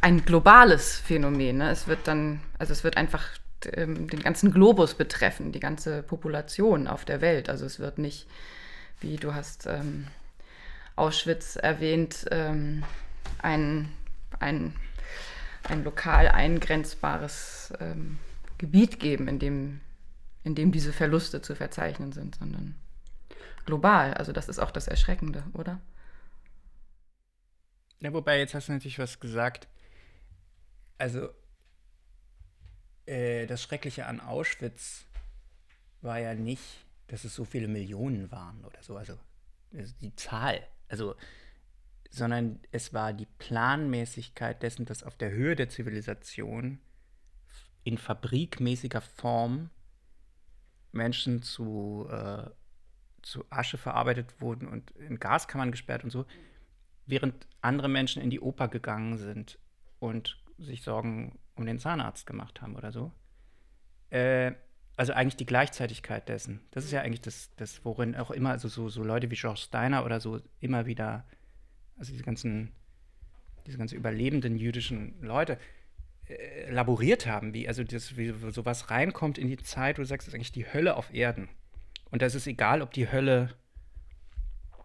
[0.00, 1.58] ein globales Phänomen.
[1.58, 1.70] Ne?
[1.70, 3.28] Es wird dann, also es wird einfach
[3.74, 7.48] ähm, den ganzen Globus betreffen, die ganze Population auf der Welt.
[7.48, 8.26] Also es wird nicht,
[9.00, 10.08] wie du hast ähm,
[10.96, 12.84] Auschwitz erwähnt, ähm,
[13.38, 13.88] ein,
[14.40, 14.74] ein,
[15.68, 18.18] ein lokal eingrenzbares ähm,
[18.58, 19.80] Gebiet geben, in dem,
[20.44, 22.74] in dem diese Verluste zu verzeichnen sind, sondern
[23.64, 24.14] global.
[24.14, 25.80] Also das ist auch das Erschreckende, oder?
[28.00, 29.68] Ja, wobei, jetzt hast du natürlich was gesagt.
[30.98, 31.28] Also
[33.06, 35.04] äh, das Schreckliche an Auschwitz
[36.00, 39.16] war ja nicht, dass es so viele Millionen waren oder so, also
[39.72, 41.14] die Zahl, also,
[42.10, 46.78] sondern es war die Planmäßigkeit dessen, dass auf der Höhe der Zivilisation
[47.84, 49.70] in fabrikmäßiger Form
[50.92, 52.50] Menschen zu, äh,
[53.22, 56.26] zu Asche verarbeitet wurden und in Gaskammern gesperrt und so,
[57.06, 59.58] während andere Menschen in die Oper gegangen sind
[59.98, 63.12] und sich Sorgen um den Zahnarzt gemacht haben oder so.
[64.10, 64.52] Äh,
[64.96, 66.60] also eigentlich die Gleichzeitigkeit dessen.
[66.70, 69.60] Das ist ja eigentlich das, das worin auch immer, also so, so Leute wie George
[69.60, 71.24] Steiner oder so immer wieder,
[71.96, 72.72] also diese ganzen,
[73.66, 75.58] diese ganzen überlebenden jüdischen Leute
[76.28, 80.26] äh, laboriert haben, wie, also das, wie sowas reinkommt in die Zeit, wo du sagst,
[80.26, 81.48] das ist eigentlich die Hölle auf Erden.
[82.10, 83.54] Und das ist egal, ob die Hölle,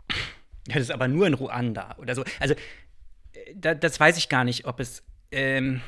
[0.65, 2.23] das ist aber nur in Ruanda oder so.
[2.39, 2.55] Also
[3.55, 5.03] da, das weiß ich gar nicht, ob es.
[5.31, 5.81] Ähm,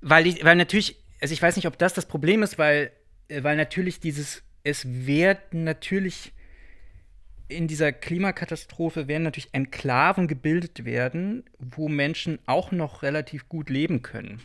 [0.00, 2.92] weil, ich, weil natürlich, also ich weiß nicht, ob das das Problem ist, weil,
[3.28, 6.32] äh, weil natürlich dieses, es werden natürlich
[7.48, 14.02] in dieser Klimakatastrophe werden natürlich Enklaven gebildet werden, wo Menschen auch noch relativ gut leben
[14.02, 14.40] können,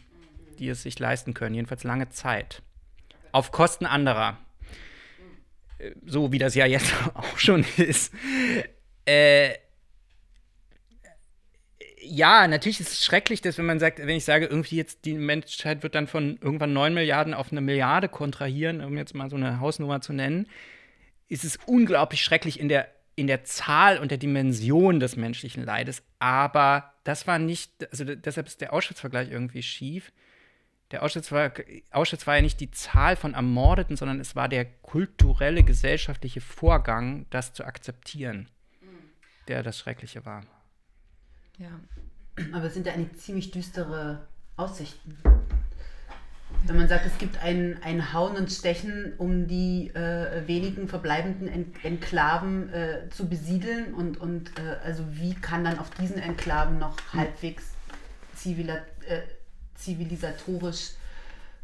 [0.60, 2.62] die es sich leisten können, jedenfalls lange Zeit.
[3.32, 4.38] Auf Kosten anderer.
[6.06, 8.14] So wie das ja jetzt auch schon ist.
[9.06, 9.56] Äh,
[12.06, 15.14] ja, natürlich ist es schrecklich, dass wenn man sagt, wenn ich sage, irgendwie jetzt die
[15.14, 19.36] Menschheit wird dann von irgendwann 9 Milliarden auf eine Milliarde kontrahieren, um jetzt mal so
[19.36, 20.48] eine Hausnummer zu nennen,
[21.30, 26.04] ist es unglaublich schrecklich in der, in der Zahl und der Dimension des menschlichen Leides.
[26.20, 30.12] Aber das war nicht, also deshalb ist der Auschwitz-Vergleich irgendwie schief.
[30.92, 31.52] Der Auschwitz war,
[31.92, 37.26] Auschwitz war ja nicht die Zahl von Ermordeten, sondern es war der kulturelle, gesellschaftliche Vorgang,
[37.30, 38.48] das zu akzeptieren,
[39.48, 40.44] der das Schreckliche war.
[41.58, 41.80] Ja.
[42.52, 45.18] Aber es sind ja eigentlich ziemlich düstere Aussichten.
[46.66, 51.48] Wenn man sagt, es gibt ein, ein Hauen und Stechen, um die äh, wenigen verbleibenden
[51.48, 56.80] en Enklaven äh, zu besiedeln und, und äh, also wie kann dann auf diesen Enklaven
[56.80, 57.20] noch hm.
[57.20, 57.74] halbwegs
[58.36, 58.76] zivila
[59.08, 59.22] äh,
[59.76, 60.92] zivilisatorisch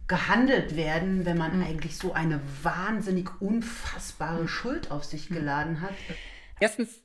[0.07, 1.63] gehandelt werden, wenn man mhm.
[1.63, 5.37] eigentlich so eine wahnsinnig unfassbare Schuld auf sich hm.
[5.37, 5.93] geladen hat.
[6.59, 6.99] Erstens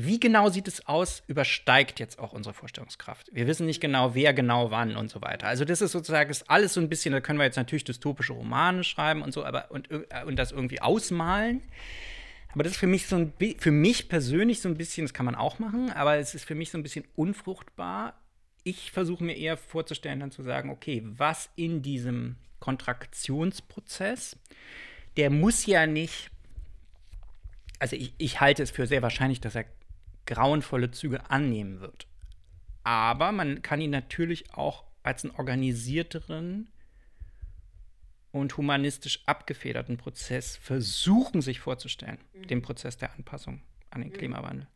[0.00, 3.30] wie genau sieht es aus, übersteigt jetzt auch unsere Vorstellungskraft.
[3.32, 5.48] Wir wissen nicht genau, wer genau wann und so weiter.
[5.48, 8.32] Also das ist sozusagen ist alles so ein bisschen, da können wir jetzt natürlich dystopische
[8.32, 11.62] Romane schreiben und so, aber und, und das irgendwie ausmalen.
[12.52, 15.26] Aber das ist für mich so ein für mich persönlich so ein bisschen, das kann
[15.26, 18.20] man auch machen, aber es ist für mich so ein bisschen unfruchtbar.
[18.62, 24.36] Ich versuche mir eher vorzustellen, dann zu sagen, okay, was in diesem Kontraktionsprozess,
[25.16, 26.30] der muss ja nicht
[27.80, 29.64] also ich, ich, halte es für sehr wahrscheinlich, dass er
[30.28, 32.06] grauenvolle Züge annehmen wird.
[32.84, 36.70] Aber man kann ihn natürlich auch als einen organisierteren
[38.30, 42.46] und humanistisch abgefederten Prozess versuchen, sich vorzustellen, mhm.
[42.46, 44.14] den Prozess der Anpassung an den mhm.
[44.14, 44.66] Klimawandel.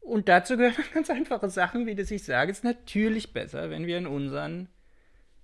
[0.00, 3.86] Und dazu gehören ganz einfache Sachen, wie das ich sage, es ist natürlich besser, wenn
[3.86, 4.68] wir in unseren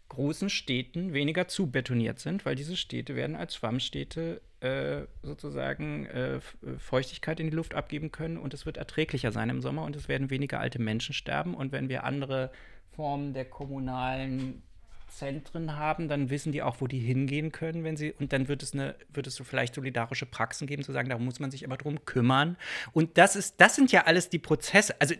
[0.08, 6.40] großen Städten weniger zubetoniert sind, weil diese Städte werden als Schwammstädte äh, sozusagen äh,
[6.78, 10.08] Feuchtigkeit in die Luft abgeben können und es wird erträglicher sein im Sommer und es
[10.08, 11.54] werden weniger alte Menschen sterben.
[11.54, 12.50] Und wenn wir andere
[12.94, 14.62] Formen der kommunalen
[15.08, 18.62] Zentren haben, dann wissen die auch, wo die hingehen können, wenn sie, und dann wird
[18.62, 21.64] es eine, wird es so vielleicht solidarische Praxen geben, zu sagen, da muss man sich
[21.64, 22.56] aber drum kümmern.
[22.92, 25.00] Und das ist, das sind ja alles die Prozesse.
[25.00, 25.14] Also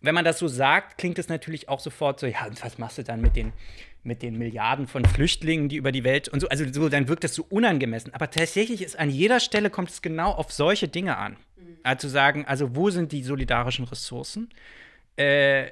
[0.00, 2.98] wenn man das so sagt, klingt es natürlich auch sofort so, ja, und was machst
[2.98, 3.52] du dann mit den,
[4.04, 7.24] mit den Milliarden von Flüchtlingen, die über die Welt und so, also so, dann wirkt
[7.24, 8.14] das so unangemessen.
[8.14, 11.32] Aber tatsächlich ist an jeder Stelle kommt es genau auf solche Dinge an.
[11.56, 11.78] Mhm.
[11.82, 14.50] Also zu sagen, also wo sind die solidarischen Ressourcen,
[15.16, 15.70] äh,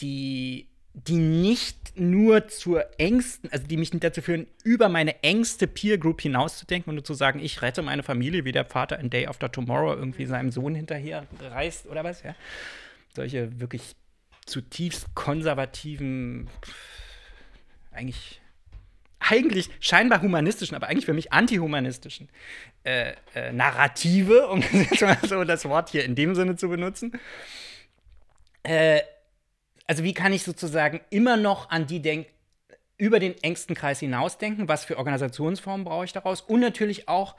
[0.00, 5.66] die, die nicht nur zur engsten, also die mich nicht dazu führen, über meine engste
[5.66, 9.08] Peer Group hinauszudenken und nur zu sagen, ich rette meine Familie, wie der Vater in
[9.08, 12.34] Day After Tomorrow irgendwie seinem Sohn hinterher reist oder was, ja
[13.14, 13.94] solche wirklich
[14.46, 16.48] zutiefst konservativen,
[17.90, 18.40] eigentlich,
[19.18, 22.28] eigentlich scheinbar humanistischen, aber eigentlich für mich antihumanistischen
[22.84, 24.62] äh, äh, Narrative, um
[25.22, 27.12] so das Wort hier in dem Sinne zu benutzen.
[28.62, 29.00] Äh,
[29.86, 32.30] also wie kann ich sozusagen immer noch an die denken,
[32.96, 37.34] über den engsten Kreis hinausdenken, was für Organisationsformen brauche ich daraus und natürlich auch,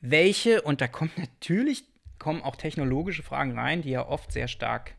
[0.00, 1.84] welche, und da kommt natürlich,
[2.18, 4.94] kommen auch technologische Fragen rein, die ja oft sehr stark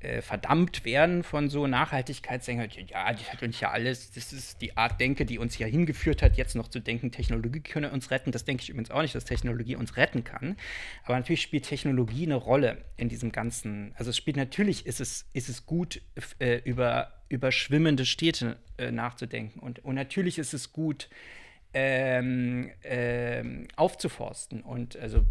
[0.00, 2.68] äh, verdammt werden von so Nachhaltigkeitsdenkern.
[2.88, 6.22] Ja, das hat uns ja alles, das ist die Art Denke, die uns ja hingeführt
[6.22, 8.32] hat, jetzt noch zu denken, Technologie könne uns retten.
[8.32, 10.56] Das denke ich übrigens auch nicht, dass Technologie uns retten kann.
[11.04, 13.92] Aber natürlich spielt Technologie eine Rolle in diesem ganzen.
[13.96, 16.00] Also es spielt natürlich, ist es, ist es gut,
[16.38, 19.60] äh, über, über schwimmende Städte äh, nachzudenken.
[19.60, 21.08] Und, und natürlich ist es gut,
[21.72, 25.24] ähm, ähm, aufzuforsten und also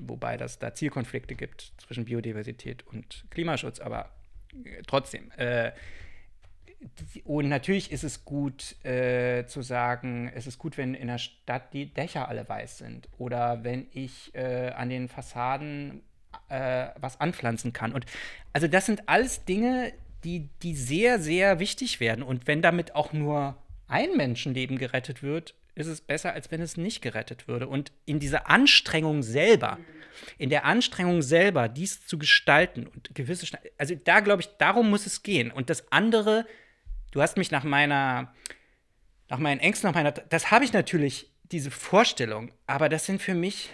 [0.00, 4.10] wobei das da Zielkonflikte gibt zwischen Biodiversität und Klimaschutz, aber
[4.64, 5.30] äh, trotzdem.
[5.36, 5.72] Äh,
[7.24, 11.72] und natürlich ist es gut äh, zu sagen, es ist gut, wenn in der Stadt
[11.72, 16.02] die Dächer alle weiß sind oder wenn ich äh, an den Fassaden
[16.48, 17.92] äh, was anpflanzen kann.
[17.92, 18.06] Und
[18.52, 19.92] also das sind alles Dinge,
[20.24, 22.22] die, die sehr, sehr wichtig werden.
[22.22, 23.56] Und wenn damit auch nur
[23.92, 27.68] ein Menschenleben gerettet wird, ist es besser, als wenn es nicht gerettet würde.
[27.68, 29.78] Und in dieser Anstrengung selber,
[30.38, 35.06] in der Anstrengung selber, dies zu gestalten und gewisse, also da glaube ich, darum muss
[35.06, 35.50] es gehen.
[35.50, 36.46] Und das andere,
[37.12, 38.34] du hast mich nach meiner,
[39.28, 43.34] nach meinen Ängsten, nach meiner, das habe ich natürlich, diese Vorstellung, aber das sind für
[43.34, 43.68] mich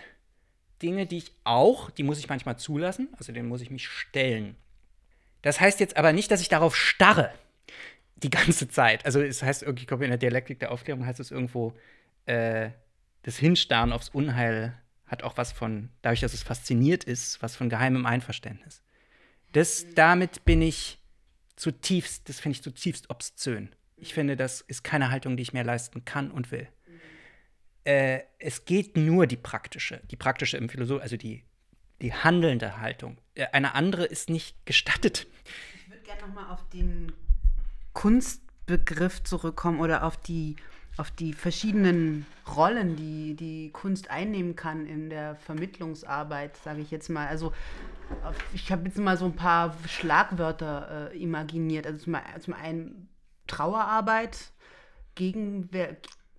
[0.83, 4.57] Dinge, die ich auch, die muss ich manchmal zulassen, also denen muss ich mich stellen.
[5.43, 7.33] Das heißt jetzt aber nicht, dass ich darauf starre
[8.23, 9.05] die ganze Zeit.
[9.05, 11.75] Also es heißt irgendwie, ich glaube, in der Dialektik der Aufklärung heißt es irgendwo,
[12.27, 12.71] äh,
[13.23, 14.77] das Hinstarren aufs Unheil
[15.07, 18.83] hat auch was von, dadurch, dass es fasziniert ist, was von geheimem Einverständnis.
[19.53, 20.99] Das, damit bin ich
[21.57, 23.75] zutiefst, das finde ich zutiefst obszön.
[23.97, 26.69] Ich finde, das ist keine Haltung, die ich mehr leisten kann und will.
[27.85, 31.45] Äh, es geht nur die praktische, die praktische im Philosoph, also die,
[32.03, 33.19] die handelnde Haltung.
[33.35, 35.27] Äh, eine andere ist nicht gestattet.
[35.75, 37.13] Ich würde gerne nochmal auf den
[37.99, 40.55] Kunstbegriff zurückkommen oder auf die,
[40.99, 47.09] auf die verschiedenen Rollen, die die Kunst einnehmen kann in der Vermittlungsarbeit, sage ich jetzt
[47.09, 47.27] mal.
[47.27, 47.53] Also
[48.55, 51.89] ich habe jetzt mal so ein paar Schlagwörter äh, imaginiert.
[51.89, 53.09] Also zum, zum einen
[53.49, 54.53] Trauerarbeit,
[55.17, 55.97] Gegenwehr,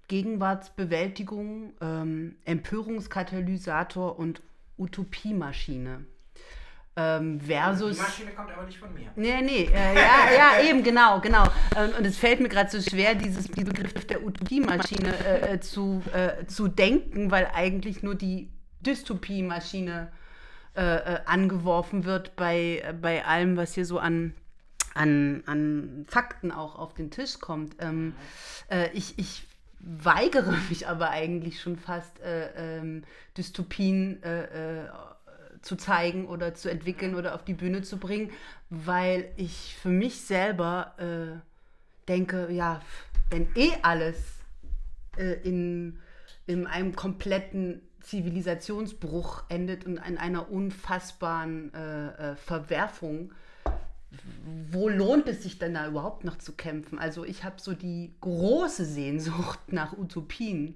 [0.08, 4.42] Gegenwartsbewältigung, ähm, Empörungskatalysator und
[4.78, 6.06] Utopiemaschine.
[7.00, 7.96] Ähm, versus.
[7.96, 9.10] Die Maschine kommt aber nicht von mir.
[9.16, 11.44] Nee, nee, äh, ja, ja, eben, genau, genau.
[11.82, 15.60] Und, und es fällt mir gerade so schwer, dieses, diesen Begriff der Utopiemaschine äh, äh,
[15.62, 20.12] zu, äh, zu denken, weil eigentlich nur die Dystopiemaschine
[20.76, 24.34] äh, äh, angeworfen wird bei, bei allem, was hier so an,
[24.94, 27.78] an, an Fakten auch auf den Tisch kommt.
[27.80, 28.14] Ähm,
[28.94, 29.48] ich, ich
[29.80, 33.04] weigere mich aber eigentlich schon fast, ähm,
[33.38, 34.22] Dystopien
[35.62, 38.32] zu zeigen oder zu entwickeln oder auf die Bühne zu bringen,
[38.70, 42.82] weil ich für mich selber äh, denke, ja,
[43.30, 44.18] wenn eh alles
[45.18, 46.00] äh, in,
[46.48, 53.32] in einem kompletten Zivilisationsbruch endet und in einer unfassbaren äh, äh Verwerfung,
[54.72, 56.98] wo lohnt es sich denn da überhaupt noch zu kämpfen?
[56.98, 60.76] Also ich habe so die große Sehnsucht nach Utopien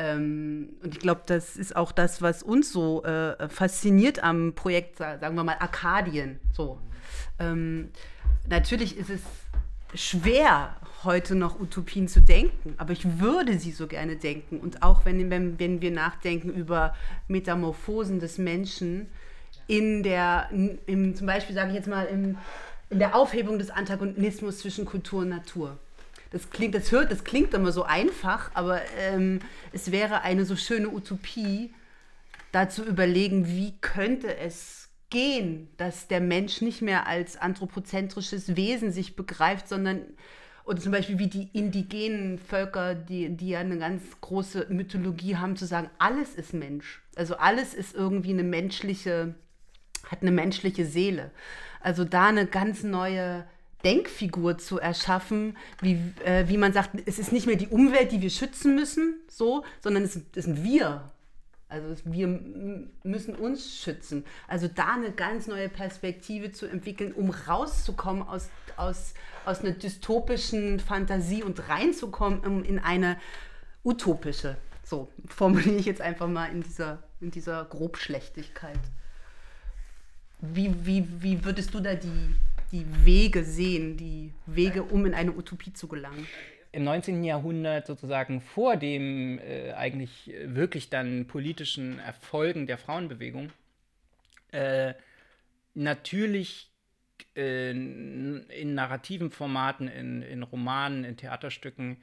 [0.00, 4.96] ähm, und ich glaube, das ist auch das, was uns so äh, fasziniert am Projekt,
[4.96, 6.40] sagen wir mal, Arkadien.
[6.54, 6.78] So.
[7.38, 7.90] Ähm,
[8.48, 9.20] natürlich ist es
[9.94, 14.58] schwer, heute noch Utopien zu denken, aber ich würde sie so gerne denken.
[14.58, 16.94] Und auch wenn, wenn, wenn wir nachdenken über
[17.28, 19.06] Metamorphosen des Menschen
[19.66, 20.48] in der,
[20.86, 22.38] im, zum Beispiel sage ich jetzt mal, im,
[22.88, 25.78] in der Aufhebung des Antagonismus zwischen Kultur und Natur
[26.30, 29.40] das klingt, das hört, das klingt immer so einfach, aber ähm,
[29.72, 31.74] es wäre eine so schöne Utopie,
[32.52, 38.92] da zu überlegen, wie könnte es gehen, dass der Mensch nicht mehr als anthropozentrisches Wesen
[38.92, 40.02] sich begreift, sondern
[40.64, 45.56] oder zum Beispiel wie die indigenen Völker, die, die ja eine ganz große Mythologie haben,
[45.56, 47.02] zu sagen, alles ist Mensch.
[47.16, 49.34] Also alles ist irgendwie eine menschliche,
[50.06, 51.32] hat eine menschliche Seele.
[51.80, 53.46] Also da eine ganz neue
[53.84, 58.20] Denkfigur zu erschaffen, wie, äh, wie man sagt, es ist nicht mehr die Umwelt, die
[58.20, 61.10] wir schützen müssen, so, sondern es, es sind wir.
[61.70, 62.26] Also wir
[63.04, 64.24] müssen uns schützen.
[64.48, 69.14] Also da eine ganz neue Perspektive zu entwickeln, um rauszukommen aus, aus,
[69.44, 73.16] aus einer dystopischen Fantasie und reinzukommen in eine
[73.84, 74.56] utopische.
[74.82, 78.80] So formuliere ich jetzt einfach mal in dieser, in dieser Grobschlechtigkeit.
[80.40, 82.34] Wie, wie, wie würdest du da die,
[82.72, 86.26] die Wege sehen, die Wege, um in eine Utopie zu gelangen.
[86.72, 87.24] Im 19.
[87.24, 93.50] Jahrhundert sozusagen vor dem äh, eigentlich wirklich dann politischen Erfolgen der Frauenbewegung
[94.52, 94.94] äh,
[95.74, 96.70] natürlich
[97.36, 101.98] äh, in narrativen Formaten, in, in Romanen, in Theaterstücken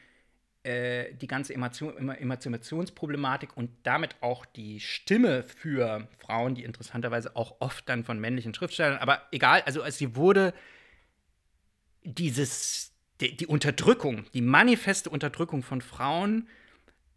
[0.67, 7.87] äh, die ganze Emanzipationsproblematik und damit auch die Stimme für Frauen, die interessanterweise auch oft
[7.87, 10.53] dann von männlichen Schriftstellern, aber egal, also sie wurde
[12.03, 16.49] dieses, die, die Unterdrückung, die manifeste Unterdrückung von Frauen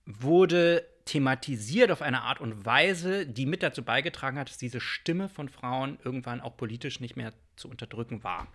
[0.06, 5.28] wurde thematisiert auf eine Art und Weise, die mit dazu beigetragen hat, dass diese Stimme
[5.28, 8.46] von Frauen irgendwann auch politisch nicht mehr zu unterdrücken war.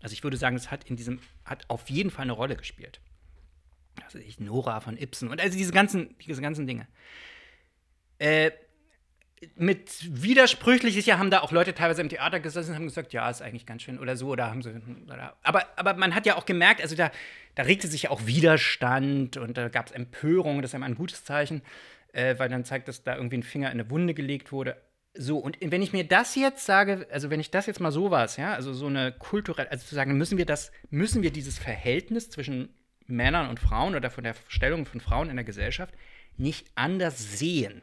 [0.00, 3.02] Also ich würde sagen, es hat in diesem, hat auf jeden Fall eine Rolle gespielt
[4.04, 6.86] also ich, Nora von Ibsen und also diese ganzen, diese ganzen Dinge.
[8.18, 8.50] Äh,
[9.56, 9.90] mit
[10.22, 13.28] widersprüchlich ist ja, haben da auch Leute teilweise im Theater gesessen und haben gesagt, ja,
[13.30, 16.36] ist eigentlich ganz schön oder so, oder haben sie, oder, aber, aber man hat ja
[16.36, 17.10] auch gemerkt, also da,
[17.54, 20.94] da regte sich ja auch Widerstand und da gab es Empörung, das ist ja ein
[20.94, 21.62] gutes Zeichen,
[22.12, 24.76] äh, weil dann zeigt, dass da irgendwie ein Finger in eine Wunde gelegt wurde.
[25.14, 28.10] So, und wenn ich mir das jetzt sage, also wenn ich das jetzt mal so
[28.10, 31.58] was, ja, also so eine kulturelle, also zu sagen, müssen wir das, müssen wir dieses
[31.58, 32.74] Verhältnis zwischen
[33.08, 35.94] Männern und Frauen oder von der Stellung von Frauen in der Gesellschaft
[36.36, 37.82] nicht anders sehen.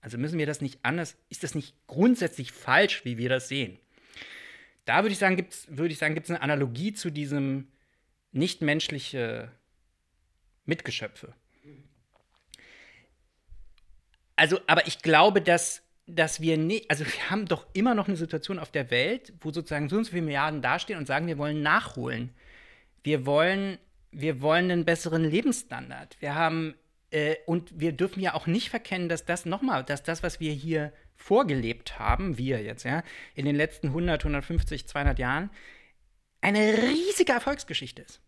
[0.00, 3.78] Also müssen wir das nicht anders, ist das nicht grundsätzlich falsch, wie wir das sehen?
[4.86, 7.68] Da würde ich sagen, gibt es gibt's eine Analogie zu diesem
[8.32, 9.52] nichtmenschliche
[10.64, 11.34] Mitgeschöpfe.
[14.36, 15.82] Also, aber ich glaube, dass
[16.14, 19.52] dass wir nicht, also wir haben doch immer noch eine Situation auf der Welt, wo
[19.52, 22.30] sozusagen so und so viele Milliarden dastehen und sagen, wir wollen nachholen.
[23.02, 23.78] Wir wollen,
[24.12, 26.16] wir wollen einen besseren Lebensstandard.
[26.20, 26.74] Wir haben,
[27.10, 30.52] äh, und wir dürfen ja auch nicht verkennen, dass das nochmal, dass das, was wir
[30.52, 33.02] hier vorgelebt haben, wir jetzt, ja,
[33.34, 35.50] in den letzten 100, 150, 200 Jahren,
[36.40, 38.20] eine riesige Erfolgsgeschichte ist.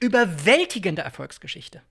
[0.00, 1.82] Überwältigende Erfolgsgeschichte.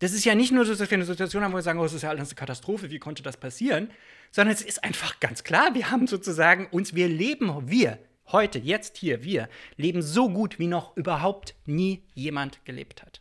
[0.00, 1.84] Das ist ja nicht nur so, dass wir eine Situation haben, wo wir sagen, oh,
[1.84, 3.90] es ist ja alles eine Katastrophe, wie konnte das passieren?
[4.32, 7.98] Sondern es ist einfach ganz klar, wir haben sozusagen uns, wir leben, wir,
[8.32, 13.20] heute, jetzt hier, wir, leben so gut, wie noch überhaupt nie jemand gelebt hat.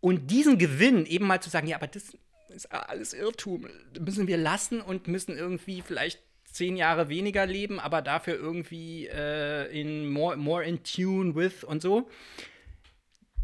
[0.00, 2.16] Und diesen Gewinn eben mal zu sagen, ja, aber das
[2.48, 3.66] ist alles Irrtum,
[3.98, 9.66] müssen wir lassen und müssen irgendwie vielleicht zehn Jahre weniger leben, aber dafür irgendwie äh,
[9.68, 12.08] in more, more in tune with und so.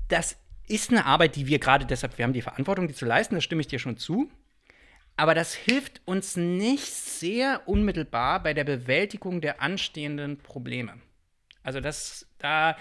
[0.08, 0.36] Das
[0.68, 3.40] ist eine Arbeit, die wir gerade deshalb, wir haben die Verantwortung, die zu leisten, da
[3.40, 4.30] stimme ich dir schon zu.
[5.18, 10.94] Aber das hilft uns nicht sehr unmittelbar bei der Bewältigung der anstehenden Probleme.
[11.64, 12.76] Also das, da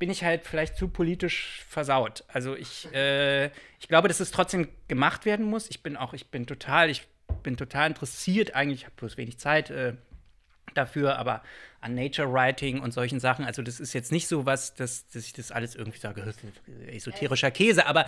[0.00, 2.24] bin ich halt vielleicht zu politisch versaut.
[2.26, 3.46] Also ich, äh,
[3.78, 5.70] ich glaube, dass es trotzdem gemacht werden muss.
[5.70, 7.06] Ich bin auch, ich bin total, ich
[7.44, 9.94] bin total interessiert eigentlich, ich habe bloß wenig Zeit äh,
[10.74, 11.44] dafür, aber
[11.80, 15.24] an Nature Writing und solchen Sachen, also das ist jetzt nicht so was, dass, dass
[15.24, 16.34] ich das alles irgendwie sage,
[16.88, 18.06] esoterischer Käse, aber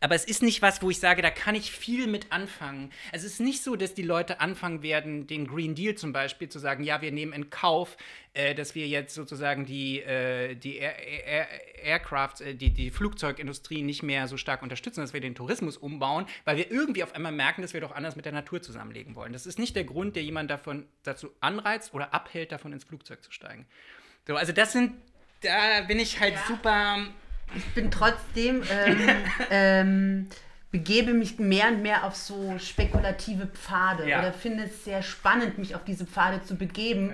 [0.00, 2.92] aber es ist nicht was, wo ich sage, da kann ich viel mit anfangen.
[3.12, 6.58] Es ist nicht so, dass die Leute anfangen werden, den Green Deal zum Beispiel zu
[6.58, 7.96] sagen, ja, wir nehmen in Kauf,
[8.34, 11.48] äh, dass wir jetzt sozusagen die, äh, die Air Air
[11.82, 16.26] Aircraft, äh, die, die Flugzeugindustrie nicht mehr so stark unterstützen, dass wir den Tourismus umbauen,
[16.44, 19.32] weil wir irgendwie auf einmal merken, dass wir doch anders mit der Natur zusammenlegen wollen.
[19.32, 23.22] Das ist nicht der Grund, der jemand davon dazu anreizt oder abhält, davon ins Flugzeug
[23.22, 23.66] zu steigen.
[24.26, 24.92] So, also das sind,
[25.40, 26.44] da bin ich halt ja.
[26.46, 27.06] super
[27.54, 29.08] ich bin trotzdem, ähm,
[29.50, 30.28] ähm,
[30.70, 34.18] begebe mich mehr und mehr auf so spekulative Pfade ja.
[34.18, 37.12] oder finde es sehr spannend, mich auf diese Pfade zu begeben.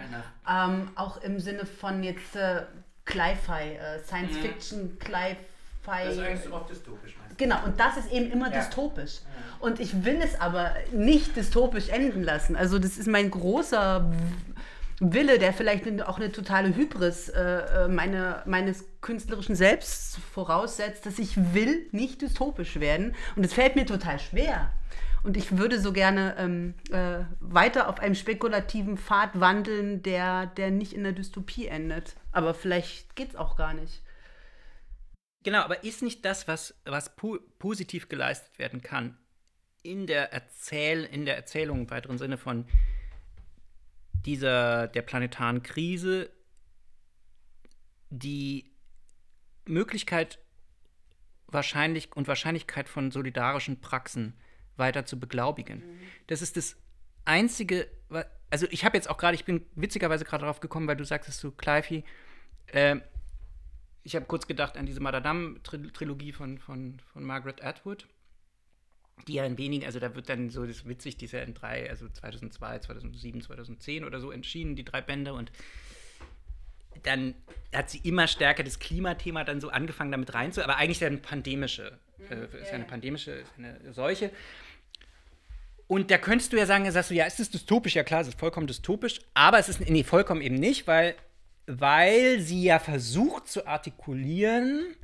[0.49, 2.63] Ähm, auch im Sinne von jetzt äh,
[3.05, 4.41] Cli-Fi, äh, Science mhm.
[4.41, 6.05] Fiction, Cli-Fi.
[6.05, 7.17] Das ist eigentlich auch dystopisch.
[7.37, 8.59] Genau, und das ist eben immer ja.
[8.59, 9.21] dystopisch.
[9.61, 12.57] Und ich will es aber nicht dystopisch enden lassen.
[12.57, 14.11] Also das ist mein großer
[15.01, 21.19] Wille, der vielleicht auch eine totale Hybris äh, äh, meine, meines künstlerischen Selbst voraussetzt, dass
[21.19, 23.15] ich will nicht dystopisch werden.
[23.35, 24.71] Und es fällt mir total schwer.
[25.23, 30.71] Und ich würde so gerne ähm, äh, weiter auf einem spekulativen Pfad wandeln, der, der
[30.71, 32.15] nicht in der Dystopie endet.
[32.31, 34.03] Aber vielleicht geht es auch gar nicht.
[35.43, 39.17] Genau, aber ist nicht das, was, was po positiv geleistet werden kann,
[39.83, 42.67] in der, Erzähl in der Erzählung im weiteren Sinne von
[44.27, 46.31] dieser, der planetaren Krise
[48.11, 48.71] die
[49.67, 50.39] Möglichkeit
[51.47, 54.35] wahrscheinlich und Wahrscheinlichkeit von solidarischen Praxen
[54.77, 55.79] weiter zu beglaubigen.
[55.79, 56.01] Mhm.
[56.27, 56.77] Das ist das
[57.25, 57.89] einzige,
[58.51, 61.29] also ich habe jetzt auch gerade, ich bin witzigerweise gerade darauf gekommen, weil du sagst
[61.29, 62.05] es so, Clivey,
[62.67, 62.97] äh,
[64.03, 68.09] ich habe kurz gedacht an diese Madame-Trilogie von, von, von Margaret Atwood
[69.27, 71.41] die ja in wenigen, also da wird dann so, das ist witzig, die ist ja
[71.41, 75.51] in drei, also 2002, 2007, 2010 oder so entschieden, die drei Bände und
[77.03, 77.35] dann
[77.75, 81.07] hat sie immer stärker das Klimathema dann so angefangen damit reinzu, aber eigentlich ist ja
[81.07, 81.99] eine pandemische,
[82.31, 84.31] äh, mhm, ist ja eine pandemische, ist eine Seuche.
[85.87, 87.97] Und da könntest du ja sagen, sagst du, ja, ist es dystopisch?
[87.97, 91.17] Ja klar, es ist vollkommen dystopisch, aber es ist, nee, vollkommen eben nicht, weil,
[91.67, 94.95] weil sie ja versucht zu artikulieren,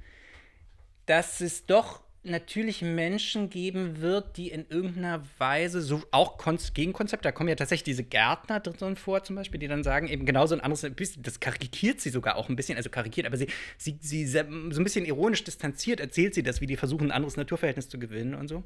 [1.07, 7.29] dass es doch natürlich Menschen geben wird, die in irgendeiner Weise so auch Konz Gegenkonzepte,
[7.29, 10.55] da kommen ja tatsächlich diese Gärtner drin vor zum Beispiel, die dann sagen, eben genauso
[10.55, 10.87] ein anderes,
[11.19, 13.49] das karikiert sie sogar auch ein bisschen, also karikiert, aber sie,
[13.79, 17.37] sie, sie so ein bisschen ironisch distanziert erzählt sie das, wie die versuchen, ein anderes
[17.37, 18.63] Naturverhältnis zu gewinnen und so.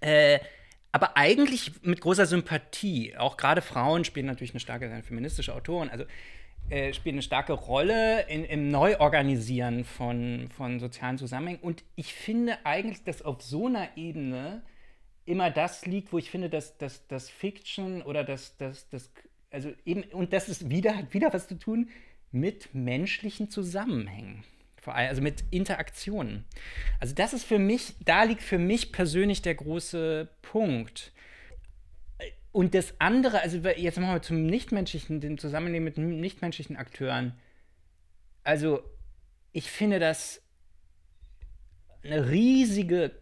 [0.00, 0.40] Äh,
[0.92, 3.16] aber eigentlich mit großer Sympathie.
[3.16, 5.90] Auch gerade Frauen spielen natürlich eine starke feministische Autorin.
[5.90, 6.04] Also
[6.70, 11.60] äh, spielt eine starke Rolle in, im Neuorganisieren von, von sozialen Zusammenhängen.
[11.60, 14.62] Und ich finde eigentlich, dass auf so einer Ebene
[15.24, 19.10] immer das liegt, wo ich finde, dass das Fiction oder das, das, das,
[19.50, 21.90] also eben, und das ist wieder, hat wieder was zu tun
[22.32, 24.44] mit menschlichen Zusammenhängen.
[24.80, 26.44] Vor allem, also mit Interaktionen.
[27.00, 31.12] Also das ist für mich, da liegt für mich persönlich der große Punkt.
[32.56, 37.38] Und das andere, also jetzt machen wir zum nichtmenschlichen, dem Zusammenleben mit nichtmenschlichen Akteuren.
[38.44, 38.80] Also,
[39.52, 40.40] ich finde das
[42.02, 43.14] eine riesige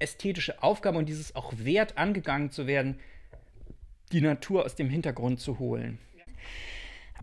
[0.00, 2.98] ästhetische Aufgabe und dieses auch wert angegangen zu werden,
[4.10, 6.00] die Natur aus dem Hintergrund zu holen.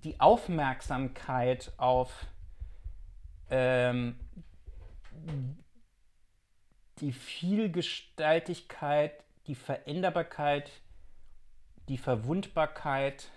[0.06, 2.26] Die Aufmerksamkeit auf
[3.50, 4.16] ähm,
[7.02, 9.12] die Vielgestaltigkeit,
[9.48, 10.72] die Veränderbarkeit
[11.90, 13.30] die Verwundbarkeit,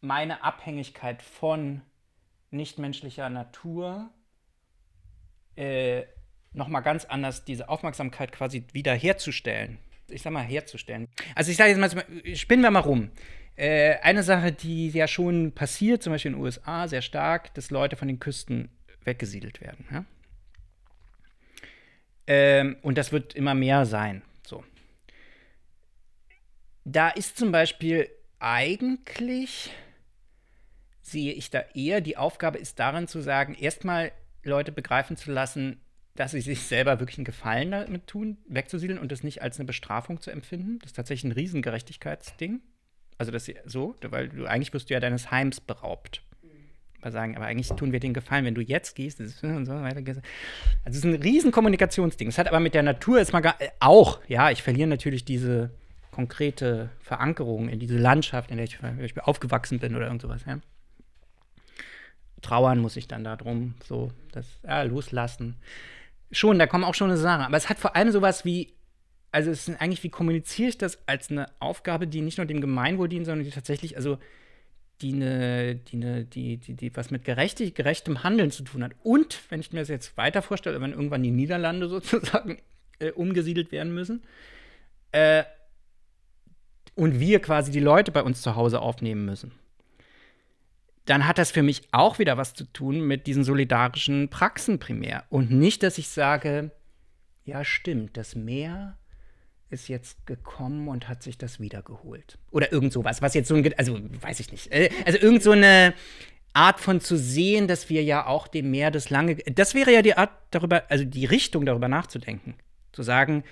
[0.00, 1.82] meine Abhängigkeit von
[2.50, 4.10] nichtmenschlicher Natur
[5.56, 6.04] äh,
[6.52, 9.78] nochmal ganz anders diese Aufmerksamkeit quasi wiederherzustellen.
[10.08, 11.08] Ich sag mal, herzustellen.
[11.34, 13.10] Also ich sage jetzt mal, spinnen wir mal rum.
[13.56, 17.70] Äh, eine Sache, die ja schon passiert, zum Beispiel in den USA sehr stark, dass
[17.70, 18.68] Leute von den Küsten
[19.02, 19.86] weggesiedelt werden.
[19.90, 20.04] Ja?
[22.26, 24.22] Ähm, und das wird immer mehr sein.
[26.84, 29.70] Da ist zum Beispiel eigentlich,
[31.00, 34.12] sehe ich da eher, die Aufgabe ist darin zu sagen, erstmal
[34.42, 35.80] Leute begreifen zu lassen,
[36.14, 39.66] dass sie sich selber wirklich einen Gefallen damit tun, wegzusiedeln und das nicht als eine
[39.66, 40.78] Bestrafung zu empfinden.
[40.80, 42.60] Das ist tatsächlich ein Riesengerechtigkeitsding.
[43.16, 46.22] Also das so, weil du eigentlich wirst du ja deines Heims beraubt.
[47.00, 50.02] Mal sagen, aber eigentlich tun wir den Gefallen, wenn du jetzt gehst, und so weiter.
[50.06, 50.20] Also
[50.84, 52.28] es ist ein riesen Kommunikationsding.
[52.28, 55.70] Es hat aber mit der Natur ist mal gar, auch, ja, ich verliere natürlich diese
[56.14, 60.58] konkrete Verankerung in diese Landschaft, in der ich, ich aufgewachsen bin oder irgend sowas, ja.
[62.42, 65.56] Trauern muss ich dann darum, so, das, ja, loslassen.
[66.30, 67.44] Schon, da kommen auch schon eine Sache.
[67.44, 68.74] Aber es hat vor allem sowas wie
[69.34, 72.60] also es ist eigentlich, wie kommuniziere ich das als eine Aufgabe, die nicht nur dem
[72.60, 74.18] Gemeinwohl dient, sondern die tatsächlich, also
[75.00, 78.92] die eine, die, eine, die, die, die was mit gerechtig, gerechtem Handeln zu tun hat.
[79.02, 82.58] Und, wenn ich mir das jetzt weiter vorstelle, wenn irgendwann die Niederlande sozusagen
[83.00, 84.22] äh, umgesiedelt werden müssen,
[85.10, 85.42] äh,
[86.94, 89.52] und wir quasi die Leute bei uns zu Hause aufnehmen müssen,
[91.06, 95.24] dann hat das für mich auch wieder was zu tun mit diesen solidarischen Praxen primär.
[95.28, 96.70] Und nicht, dass ich sage,
[97.44, 98.96] ja, stimmt, das Meer
[99.68, 102.38] ist jetzt gekommen und hat sich das wiedergeholt.
[102.50, 104.72] Oder irgend sowas, was jetzt so ein, also weiß ich nicht.
[104.72, 105.92] Äh, also irgend so eine
[106.54, 110.02] Art von zu sehen, dass wir ja auch dem Meer das lange, das wäre ja
[110.02, 112.54] die Art darüber, also die Richtung darüber nachzudenken.
[112.92, 113.42] Zu sagen,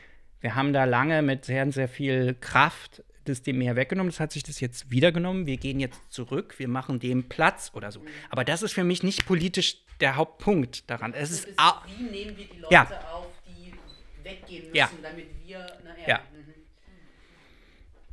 [0.41, 4.33] wir haben da lange mit sehr, sehr viel Kraft das dem Meer weggenommen, das hat
[4.33, 8.05] sich das jetzt wiedergenommen, wir gehen jetzt zurück, wir machen dem Platz oder so.
[8.31, 11.15] Aber das ist für mich nicht politisch der Hauptpunkt daran.
[11.15, 12.85] Es ist, ist wie nehmen wir die Leute ja.
[13.13, 13.73] auf, die
[14.25, 14.91] weggehen müssen, ja.
[15.03, 16.09] damit wir nachher.
[16.09, 16.21] Ja.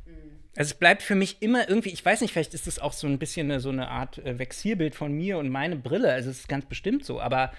[0.06, 0.12] Mhm.
[0.12, 0.30] Mhm.
[0.56, 3.06] Also es bleibt für mich immer irgendwie, ich weiß nicht, vielleicht ist das auch so
[3.06, 6.12] ein bisschen eine, so eine Art äh, Vexierbild von mir und meine Brille.
[6.12, 7.20] Also es ist ganz bestimmt so.
[7.20, 7.52] Aber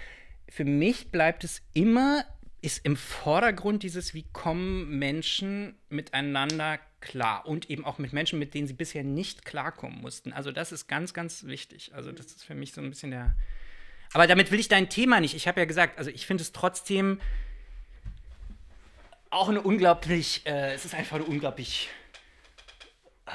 [0.48, 2.24] für mich bleibt es immer,
[2.62, 8.54] ist im Vordergrund dieses, wie kommen Menschen miteinander klar und eben auch mit Menschen, mit
[8.54, 10.32] denen sie bisher nicht klarkommen mussten.
[10.32, 11.92] Also das ist ganz, ganz wichtig.
[11.92, 13.34] Also das ist für mich so ein bisschen der.
[14.12, 15.34] Aber damit will ich dein Thema nicht.
[15.34, 17.20] Ich habe ja gesagt, also ich finde es trotzdem
[19.30, 21.88] auch eine unglaublich, äh, es ist einfach eine unglaublich
[23.26, 23.30] äh,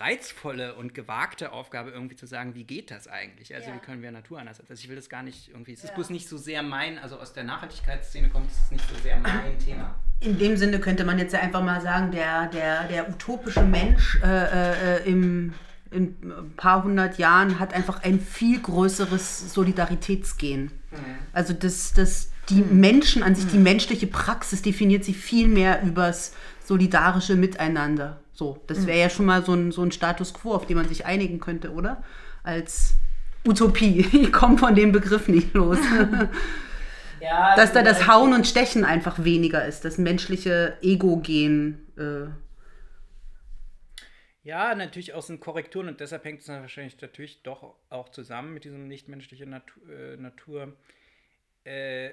[0.00, 3.54] reizvolle und gewagte Aufgabe, irgendwie zu sagen, wie geht das eigentlich?
[3.54, 3.76] Also, ja.
[3.76, 4.60] wie können wir Natur anders?
[4.60, 5.94] Also, ich will das gar nicht irgendwie, es ist ja.
[5.94, 9.58] bloß nicht so sehr mein, also aus der Nachhaltigkeitsszene kommt es nicht so sehr mein
[9.58, 9.94] Thema.
[10.20, 14.18] In dem Sinne könnte man jetzt ja einfach mal sagen, der, der, der utopische Mensch
[14.22, 15.52] äh, äh, im,
[15.90, 20.64] in ein paar hundert Jahren hat einfach ein viel größeres Solidaritätsgehen.
[20.90, 20.98] Mhm.
[21.32, 26.32] Also das, das die Menschen an sich, die menschliche Praxis definiert sich viel mehr übers
[26.64, 28.20] solidarische Miteinander.
[28.36, 30.86] So, das wäre ja schon mal so ein, so ein Status quo, auf den man
[30.86, 32.04] sich einigen könnte, oder?
[32.42, 32.94] Als
[33.46, 34.06] Utopie.
[34.12, 35.78] Ich komme von dem Begriff nicht los.
[37.20, 41.78] ja, Dass da das Hauen und Stechen einfach weniger ist, das menschliche Ego-Gen.
[41.96, 42.26] Äh.
[44.42, 48.64] ja, natürlich aus den Korrekturen und deshalb hängt es wahrscheinlich natürlich doch auch zusammen mit
[48.64, 49.82] diesem nichtmenschlichen Natur.
[49.88, 50.76] Äh, Natur.
[51.64, 52.10] Äh,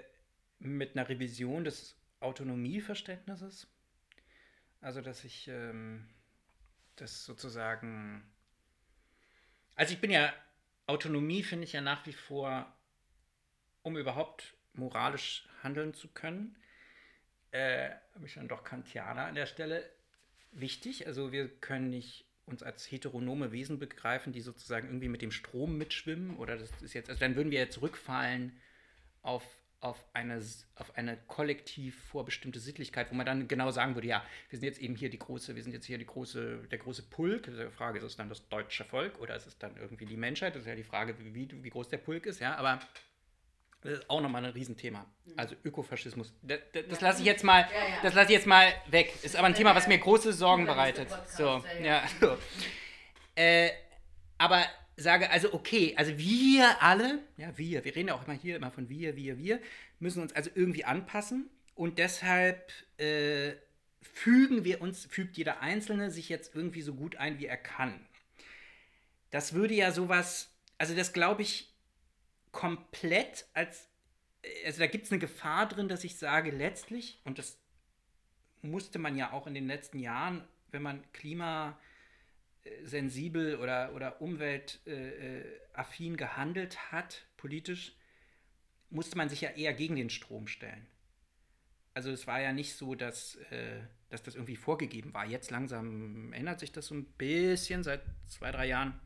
[0.59, 3.67] mit einer Revision des Autonomieverständnisses.
[4.84, 6.05] Also, dass ich ähm,
[6.97, 8.21] das sozusagen.
[9.75, 10.34] Also, ich bin ja.
[10.86, 12.69] Autonomie finde ich ja nach wie vor,
[13.84, 16.57] um überhaupt moralisch handeln zu können,
[17.51, 19.89] äh, habe ich dann doch Kantianer an der Stelle
[20.51, 21.07] wichtig.
[21.07, 25.77] Also, wir können nicht uns als heteronome Wesen begreifen, die sozusagen irgendwie mit dem Strom
[25.77, 26.36] mitschwimmen.
[26.36, 28.59] Oder das ist jetzt, also dann würden wir ja zurückfallen
[29.21, 29.45] auf
[29.84, 30.41] auf eine,
[30.75, 34.79] auf eine kollektiv vorbestimmte Sittlichkeit, wo man dann genau sagen würde, ja, wir sind jetzt
[34.79, 37.43] eben hier die große, wir sind jetzt hier die große, der große Pulk.
[37.43, 40.55] Die Frage ist es dann das deutsche Volk oder ist es dann irgendwie die Menschheit?
[40.55, 42.79] Das ist ja die Frage, wie, wie groß der Pulk ist, ja, aber
[43.81, 45.05] das ist auch nochmal ein Riesenthema.
[45.25, 45.34] Mhm.
[45.36, 46.34] Also Ökofaschismus.
[46.41, 47.67] Das, das, das lasse ich jetzt mal,
[48.01, 49.13] das lasse ich jetzt mal weg.
[49.23, 51.09] Ist aber ein Thema, was mir große Sorgen bereitet.
[51.27, 52.03] So, ja.
[52.21, 52.38] So.
[53.36, 53.71] Äh,
[54.38, 54.63] aber
[54.95, 58.71] sage, also okay, also wir alle, ja, wir, wir reden ja auch immer hier immer
[58.71, 59.59] von wir, wir, wir,
[59.99, 63.53] müssen uns also irgendwie anpassen und deshalb äh,
[64.01, 68.05] fügen wir uns, fügt jeder Einzelne sich jetzt irgendwie so gut ein, wie er kann.
[69.31, 71.73] Das würde ja sowas, also das glaube ich
[72.51, 73.87] komplett als,
[74.65, 77.57] also da gibt es eine Gefahr drin, dass ich sage, letztlich, und das
[78.61, 81.01] musste man ja auch in den letzten Jahren wenn man
[82.64, 87.95] klimasensibel oder, oder umweltaffin gehandelt hat, politisch,
[88.89, 90.86] musste man sich ja eher gegen den Strom stellen.
[91.93, 95.26] Also es war ja nicht so, dass, äh, dass das irgendwie vorgegeben war.
[95.26, 98.99] Jetzt langsam ändert sich das so ein bisschen seit zwei, drei Jahren.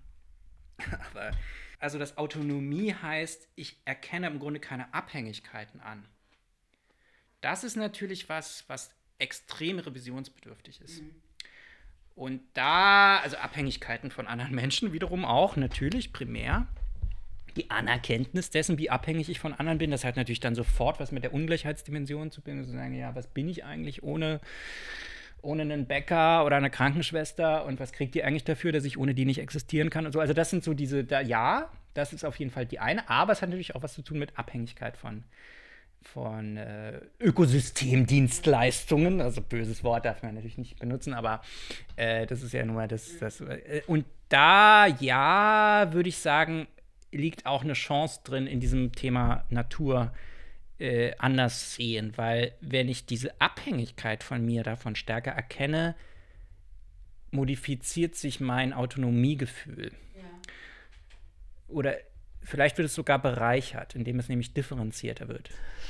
[1.11, 1.31] Aber
[1.79, 6.07] also das Autonomie heißt, ich erkenne im Grunde keine Abhängigkeiten an.
[7.41, 11.01] Das ist natürlich was, was extrem revisionsbedürftig ist.
[11.01, 11.21] Mhm.
[12.17, 16.65] Und da, also Abhängigkeiten von anderen Menschen wiederum auch, natürlich, primär.
[17.55, 21.11] Die Anerkenntnis dessen, wie abhängig ich von anderen bin, das hat natürlich dann sofort was
[21.11, 24.41] mit der Ungleichheitsdimension zu tun, zu sagen, ja, was bin ich eigentlich ohne,
[25.43, 29.13] ohne einen Bäcker oder eine Krankenschwester und was kriegt die eigentlich dafür, dass ich ohne
[29.13, 30.19] die nicht existieren kann und so.
[30.19, 33.33] Also das sind so diese, da, ja, das ist auf jeden Fall die eine, aber
[33.33, 35.23] es hat natürlich auch was zu tun mit Abhängigkeit von,
[36.13, 39.21] von äh, Ökosystemdienstleistungen.
[39.21, 41.41] Also böses Wort darf man natürlich nicht benutzen, aber
[41.95, 43.17] äh, das ist ja nur das.
[43.19, 46.67] das äh, und da, ja, würde ich sagen,
[47.11, 50.11] liegt auch eine Chance drin in diesem Thema Natur
[50.79, 55.95] äh, anders sehen, weil wenn ich diese Abhängigkeit von mir davon stärker erkenne,
[57.31, 59.91] modifiziert sich mein Autonomiegefühl.
[60.15, 60.23] Ja.
[61.67, 61.97] Oder
[62.47, 65.49] vielleicht wird es sogar bereichert, indem es nämlich differenzierter wird.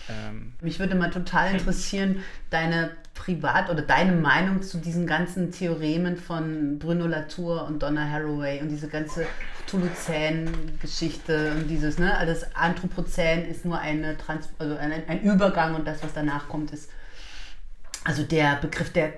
[0.10, 6.18] Ähm Mich würde mal total interessieren, deine Privat- oder deine Meinung zu diesen ganzen Theoremen
[6.18, 9.28] von Bruno Latour und Donna Haraway und diese ganze
[9.68, 15.88] Thuluzän-Geschichte und dieses, ne, alles Anthropozän ist nur eine Trans also ein, ein Übergang und
[15.88, 16.90] das, was danach kommt, ist
[18.04, 19.14] also der Begriff der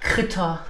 [0.00, 0.64] Kritter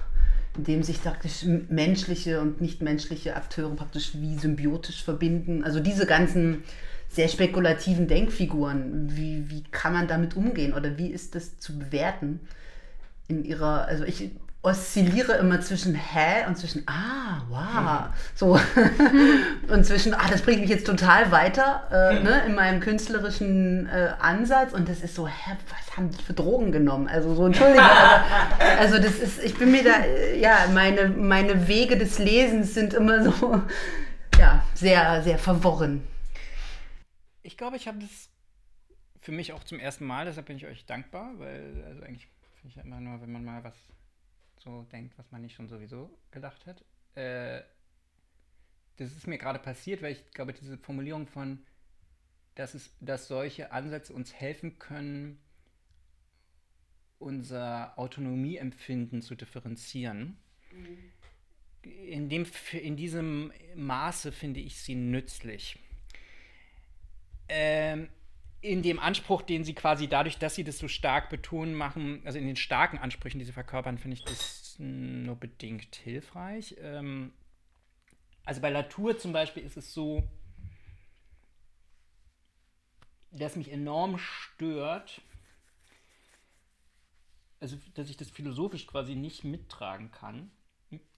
[0.59, 5.65] in dem sich praktisch menschliche und nichtmenschliche Akteure praktisch wie symbiotisch verbinden.
[5.65, 6.65] Also diese ganzen
[7.09, 12.41] sehr spekulativen Denkfiguren, wie, wie kann man damit umgehen oder wie ist das zu bewerten
[13.29, 14.33] in ihrer, also ich
[14.63, 18.59] oszilliere immer zwischen hä und zwischen ah, wow, so
[19.73, 24.15] und zwischen ah, das bringt mich jetzt total weiter äh, ne, in meinem künstlerischen äh,
[24.19, 27.07] Ansatz und das ist so, hä, was haben die für Drogen genommen?
[27.07, 28.25] Also so Entschuldigung, aber,
[28.79, 32.95] also das ist, ich bin mir da, äh, ja, meine, meine Wege des Lesens sind
[32.95, 33.63] immer so,
[34.41, 36.03] ja, sehr, sehr verworren.
[37.43, 38.29] Ich glaube, ich habe das
[39.21, 42.69] für mich auch zum ersten Mal, deshalb bin ich euch dankbar, weil also eigentlich finde
[42.71, 43.75] ich ja immer nur, wenn man mal was
[44.61, 46.85] so denkt, was man nicht schon sowieso gedacht hat.
[47.15, 47.63] Äh,
[48.97, 51.65] das ist mir gerade passiert, weil ich glaube, diese Formulierung von,
[52.55, 55.39] dass, es, dass solche Ansätze uns helfen können,
[57.19, 60.37] unser Autonomieempfinden zu differenzieren.
[60.73, 61.13] Mhm.
[61.83, 65.79] In, dem, in diesem Maße finde ich sie nützlich.
[67.49, 68.09] Ähm,
[68.61, 72.39] in dem Anspruch, den sie quasi dadurch, dass sie das so stark betonen, machen, also
[72.39, 76.77] in den starken Ansprüchen, die sie verkörpern, finde ich das nur bedingt hilfreich.
[76.81, 77.33] Ähm,
[78.45, 80.29] also bei Latour zum Beispiel ist es so,
[83.31, 85.21] dass mich enorm stört,
[87.61, 90.51] also dass ich das philosophisch quasi nicht mittragen kann,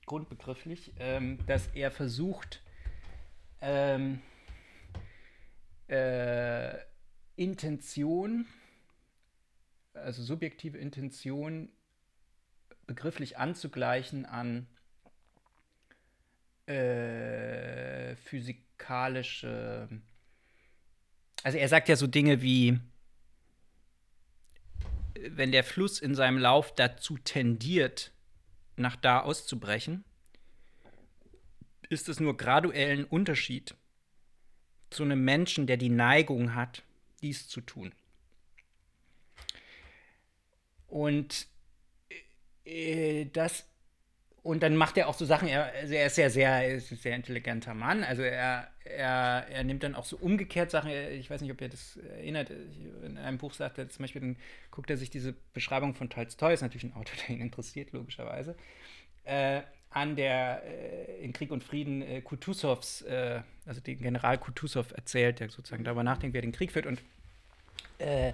[0.07, 2.63] grundbegrifflich, ähm, dass er versucht,
[3.61, 4.21] ähm,
[5.87, 6.90] äh,
[7.37, 8.47] Intention,
[9.95, 11.71] also subjektive Intention
[12.87, 14.67] begrifflich anzugleichen an
[16.67, 19.89] äh, physikalische.
[21.43, 22.79] Also er sagt ja so Dinge wie,
[25.15, 28.13] wenn der Fluss in seinem Lauf dazu tendiert,
[28.77, 30.05] nach da auszubrechen,
[31.89, 33.75] ist es nur graduellen Unterschied
[34.91, 36.83] zu einem Menschen, der die Neigung hat,
[37.23, 37.93] dies zu tun.
[40.89, 41.47] Und
[42.65, 43.65] äh, das
[44.43, 46.97] und dann macht er auch so Sachen, er, also er ist ja sehr, ist ein
[46.97, 48.03] sehr intelligenter Mann.
[48.03, 51.69] Also er, er, er nimmt dann auch so umgekehrt Sachen, ich weiß nicht, ob ihr
[51.69, 52.51] das erinnert,
[53.05, 54.37] in einem Buch sagt er zum Beispiel, dann
[54.71, 58.57] guckt er sich diese Beschreibung von Tolstoi, ist natürlich ein Autor, der ihn interessiert, logischerweise,
[59.25, 59.61] äh,
[59.91, 65.41] an der äh, in Krieg und Frieden äh, Kutusows, äh, also den General Kutusow erzählt,
[65.41, 66.87] der sozusagen darüber nachdenkt, wer den Krieg führt.
[66.87, 67.01] Und
[67.99, 68.33] äh,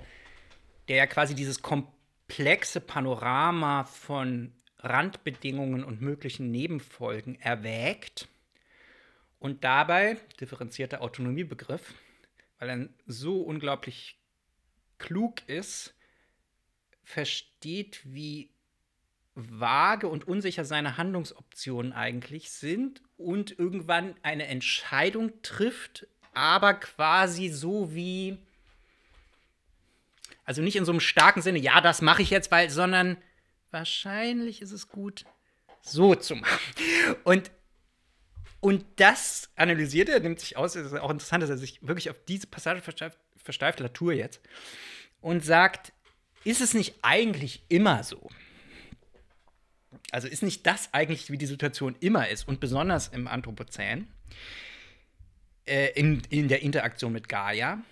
[0.88, 8.28] der ja quasi dieses komplexe Panorama von Randbedingungen und möglichen Nebenfolgen erwägt
[9.38, 11.94] und dabei, differenzierter Autonomiebegriff,
[12.58, 14.18] weil er so unglaublich
[14.98, 15.94] klug ist,
[17.02, 18.50] versteht, wie
[19.36, 27.94] vage und unsicher seine Handlungsoptionen eigentlich sind und irgendwann eine Entscheidung trifft, aber quasi so
[27.94, 28.38] wie,
[30.44, 33.18] also nicht in so einem starken Sinne, ja, das mache ich jetzt, weil, sondern
[33.70, 35.26] wahrscheinlich ist es gut,
[35.82, 36.60] so zu machen.
[37.24, 37.50] Und,
[38.60, 42.08] und das analysiert er, nimmt sich aus, es ist auch interessant, dass er sich wirklich
[42.08, 44.40] auf diese Passage versteift, versteift Latour jetzt,
[45.20, 45.92] und sagt,
[46.44, 48.30] ist es nicht eigentlich immer so?
[50.10, 54.08] Also ist nicht das eigentlich, wie die Situation immer ist und besonders im Anthropozän,
[55.66, 57.82] äh, in, in der Interaktion mit Gaia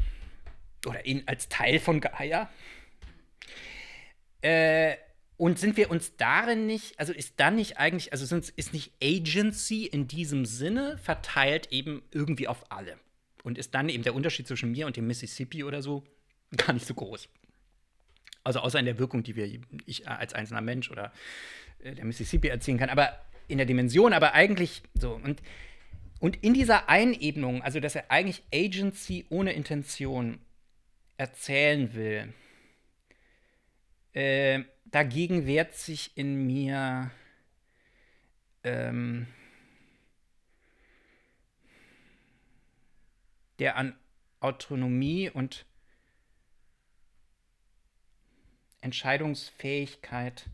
[0.86, 2.50] oder in, als Teil von Gaia?
[4.42, 4.96] Äh,
[5.36, 8.92] und sind wir uns darin nicht, also ist dann nicht eigentlich, also sind, ist nicht
[9.02, 12.98] Agency in diesem Sinne verteilt eben irgendwie auf alle?
[13.42, 16.05] Und ist dann eben der Unterschied zwischen mir und dem Mississippi oder so
[16.57, 17.28] gar nicht so groß?
[18.44, 21.12] Also außer in der Wirkung, die wir, ich als einzelner Mensch oder
[21.93, 25.14] der Mississippi erzielen kann, aber in der Dimension, aber eigentlich so.
[25.14, 25.43] Und,
[26.18, 30.39] und in dieser Einebnung, also dass er eigentlich Agency ohne Intention
[31.18, 32.32] erzählen will,
[34.14, 37.11] äh, dagegen wehrt sich in mir
[38.62, 39.26] ähm,
[43.59, 43.95] der an
[44.41, 45.66] Autonomie und
[48.80, 50.47] Entscheidungsfähigkeit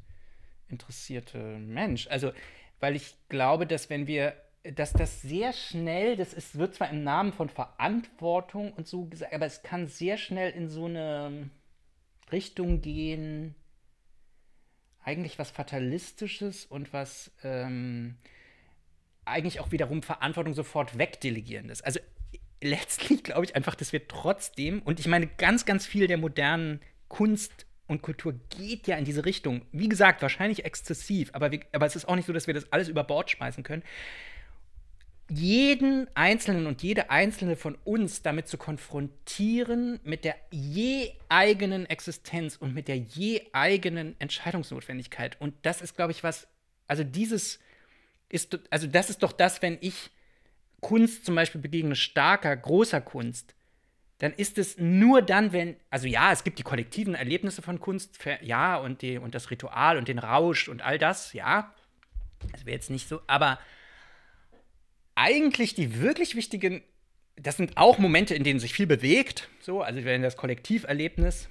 [0.70, 2.06] interessierte Mensch.
[2.08, 2.32] Also,
[2.80, 7.04] weil ich glaube, dass wenn wir, dass das sehr schnell, das ist, wird zwar im
[7.04, 11.50] Namen von Verantwortung und so gesagt, aber es kann sehr schnell in so eine
[12.32, 13.54] Richtung gehen,
[15.02, 18.16] eigentlich was Fatalistisches und was ähm,
[19.24, 21.82] eigentlich auch wiederum Verantwortung sofort wegdelegierendes.
[21.82, 22.00] Also
[22.62, 26.80] letztlich glaube ich einfach, dass wir trotzdem, und ich meine, ganz, ganz viel der modernen
[27.08, 29.62] Kunst und Kultur geht ja in diese Richtung.
[29.72, 32.72] Wie gesagt, wahrscheinlich exzessiv, aber, wir, aber es ist auch nicht so, dass wir das
[32.72, 33.82] alles über Bord schmeißen können.
[35.28, 42.56] Jeden Einzelnen und jede Einzelne von uns damit zu konfrontieren mit der je eigenen Existenz
[42.56, 45.40] und mit der je eigenen Entscheidungsnotwendigkeit.
[45.40, 46.46] Und das ist, glaube ich, was,
[46.86, 47.58] also dieses
[48.28, 50.10] ist, also das ist doch das, wenn ich
[50.80, 53.54] Kunst zum Beispiel begegne, starker, großer Kunst,
[54.20, 58.18] dann ist es nur dann, wenn, also ja, es gibt die kollektiven Erlebnisse von Kunst,
[58.42, 61.74] ja, und, die, und das Ritual und den Rausch und all das, ja.
[62.52, 63.58] Das wäre jetzt nicht so, aber
[65.14, 66.82] eigentlich die wirklich wichtigen,
[67.36, 71.48] das sind auch Momente, in denen sich viel bewegt, so, also wenn das Kollektiverlebnis.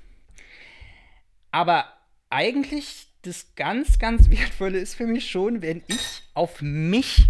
[1.49, 1.91] Aber
[2.29, 7.29] eigentlich das ganz, ganz Wertvolle ist für mich schon, wenn ich auf mich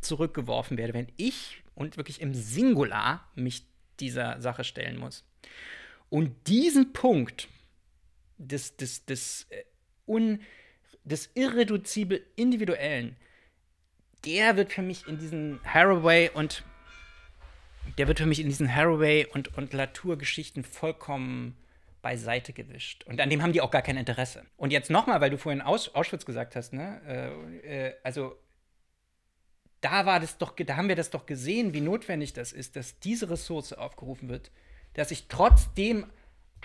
[0.00, 3.66] zurückgeworfen werde, wenn ich und wirklich im Singular mich
[4.00, 5.24] dieser Sache stellen muss.
[6.10, 7.48] Und diesen Punkt
[8.38, 9.64] des, des, des, äh,
[10.06, 10.40] un,
[11.04, 13.16] des irreduzibel Individuellen,
[14.24, 16.64] der wird für mich in diesen Haraway und
[17.98, 21.56] der wird für mich in diesen Haraway und, und Latour-Geschichten vollkommen
[22.00, 23.04] beiseite gewischt.
[23.04, 24.44] Und an dem haben die auch gar kein Interesse.
[24.56, 27.00] Und jetzt nochmal, weil du vorhin Aus, Auschwitz gesagt hast, ne?
[27.64, 28.36] Äh, äh, also
[29.84, 32.98] da war das doch, da haben wir das doch gesehen, wie notwendig das ist, dass
[33.00, 34.50] diese Ressource aufgerufen wird,
[34.94, 36.06] dass ich trotzdem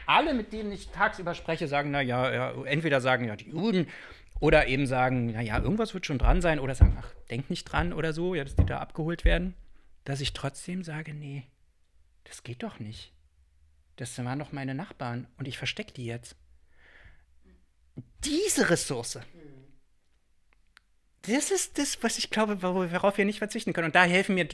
[0.06, 3.88] alle, mit denen ich tagsüber spreche, sagen, na ja, entweder sagen ja die Juden
[4.40, 7.66] oder eben sagen, na ja, irgendwas wird schon dran sein oder sagen, ach, denk nicht
[7.66, 9.54] dran oder so, ja, dass die da abgeholt werden,
[10.06, 11.44] dass ich trotzdem sage, nee,
[12.24, 13.12] das geht doch nicht.
[13.98, 16.38] Das waren doch meine Nachbarn und ich verstecke die jetzt.
[18.24, 19.20] Diese Ressource,
[21.30, 23.88] das ist das, was ich glaube, worauf wir nicht verzichten können.
[23.88, 24.48] Und da helfen mir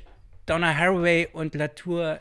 [0.46, 2.20] Donna Haraway und Latour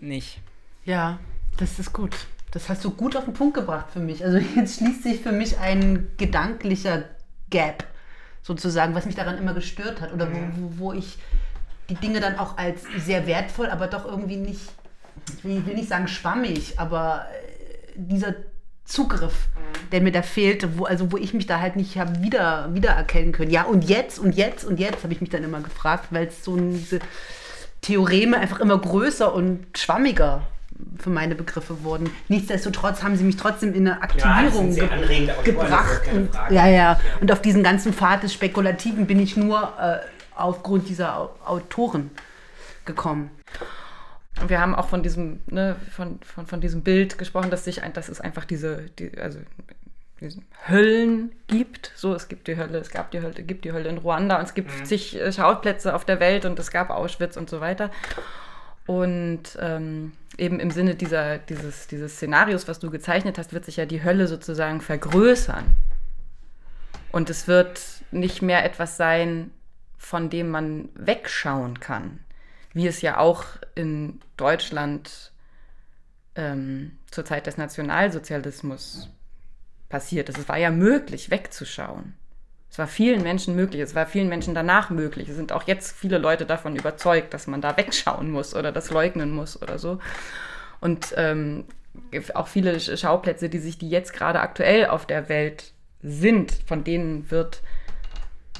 [0.00, 0.40] nicht.
[0.84, 1.18] Ja,
[1.58, 2.16] das ist gut.
[2.50, 4.24] Das hast du gut auf den Punkt gebracht für mich.
[4.24, 7.04] Also jetzt schließt sich für mich ein gedanklicher
[7.50, 7.84] Gap,
[8.42, 10.12] sozusagen, was mich daran immer gestört hat.
[10.12, 11.18] Oder wo, wo ich
[11.88, 14.62] die Dinge dann auch als sehr wertvoll, aber doch irgendwie nicht,
[15.38, 18.34] ich will, nicht sagen schwammig, aber äh, dieser
[18.90, 19.90] Zugriff, mhm.
[19.90, 23.32] der mir da fehlte, wo, also wo ich mich da halt nicht habe wieder, wiedererkennen
[23.32, 23.50] können.
[23.50, 26.44] Ja, und jetzt und jetzt und jetzt habe ich mich dann immer gefragt, weil es
[26.44, 26.98] so diese
[27.82, 30.42] Theoreme einfach immer größer und schwammiger
[30.98, 32.10] für meine Begriffe wurden.
[32.28, 36.02] Nichtsdestotrotz haben sie mich trotzdem in eine Aktivierung ja, ge gebracht.
[36.12, 37.00] Und, ja, ja.
[37.20, 39.98] Und auf diesen ganzen Pfad des Spekulativen bin ich nur äh,
[40.34, 42.10] aufgrund dieser Autoren
[42.84, 43.30] gekommen.
[44.40, 47.82] Und wir haben auch von diesem, ne, von, von, von diesem Bild gesprochen, dass sich
[47.82, 49.38] ein, dass es einfach diese, die, also
[50.20, 51.92] diese Höllen gibt.
[51.94, 54.44] So, es gibt die Hölle, es gab die Hölle, gibt die Hölle in Ruanda und
[54.44, 54.84] es gibt mhm.
[54.84, 57.90] zig äh, Schauplätze auf der Welt und es gab Auschwitz und so weiter.
[58.86, 63.76] Und ähm, eben im Sinne dieser, dieses, dieses Szenarios, was du gezeichnet hast, wird sich
[63.76, 65.64] ja die Hölle sozusagen vergrößern.
[67.12, 67.80] Und es wird
[68.10, 69.50] nicht mehr etwas sein,
[69.98, 72.20] von dem man wegschauen kann
[72.72, 73.44] wie es ja auch
[73.74, 75.32] in Deutschland
[76.36, 79.10] ähm, zur Zeit des Nationalsozialismus
[79.88, 80.38] passiert ist.
[80.38, 82.14] Es war ja möglich, wegzuschauen.
[82.70, 85.28] Es war vielen Menschen möglich, es war vielen Menschen danach möglich.
[85.28, 88.90] Es sind auch jetzt viele Leute davon überzeugt, dass man da wegschauen muss oder das
[88.90, 89.98] leugnen muss oder so.
[90.80, 91.64] Und ähm,
[92.34, 97.30] auch viele Schauplätze, die sich, die jetzt gerade aktuell auf der Welt sind, von denen
[97.32, 97.62] wird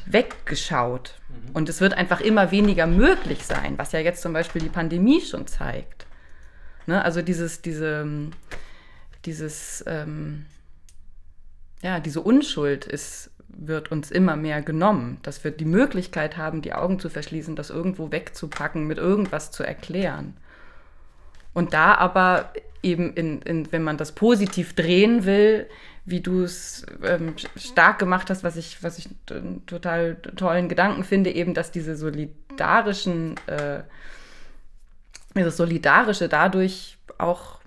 [0.07, 1.15] weggeschaut.
[1.53, 5.21] Und es wird einfach immer weniger möglich sein, was ja jetzt zum Beispiel die Pandemie
[5.21, 6.07] schon zeigt.
[6.87, 7.03] Ne?
[7.05, 8.07] Also dieses, diese,
[9.25, 10.47] dieses, ähm,
[11.83, 16.73] ja, diese Unschuld ist, wird uns immer mehr genommen, dass wir die Möglichkeit haben, die
[16.73, 20.37] Augen zu verschließen, das irgendwo wegzupacken, mit irgendwas zu erklären.
[21.53, 25.67] Und da aber eben, in, in, wenn man das positiv drehen will,
[26.05, 31.05] wie du es ähm, stark gemacht hast, was ich, was ich einen total tollen Gedanken
[31.05, 33.83] finde, eben, dass diese solidarischen, äh,
[35.37, 37.61] dieses Solidarische dadurch auch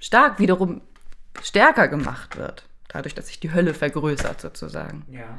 [0.00, 0.82] stark wiederum
[1.42, 5.04] stärker gemacht wird, dadurch, dass sich die Hölle vergrößert sozusagen.
[5.10, 5.36] Ja.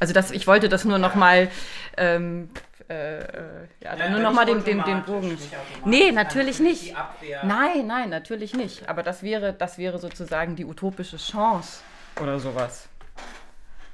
[0.00, 1.50] Also das, ich wollte das nur noch mal
[1.96, 2.50] ähm,
[2.88, 5.36] äh, äh, ja, dann ja, nur noch mal den, den, den Bogen.
[5.84, 6.94] Nee, natürlich nicht.
[7.42, 8.88] Nein, nein, natürlich nicht.
[8.88, 11.82] Aber das wäre, das wäre sozusagen die utopische Chance
[12.20, 12.88] oder sowas.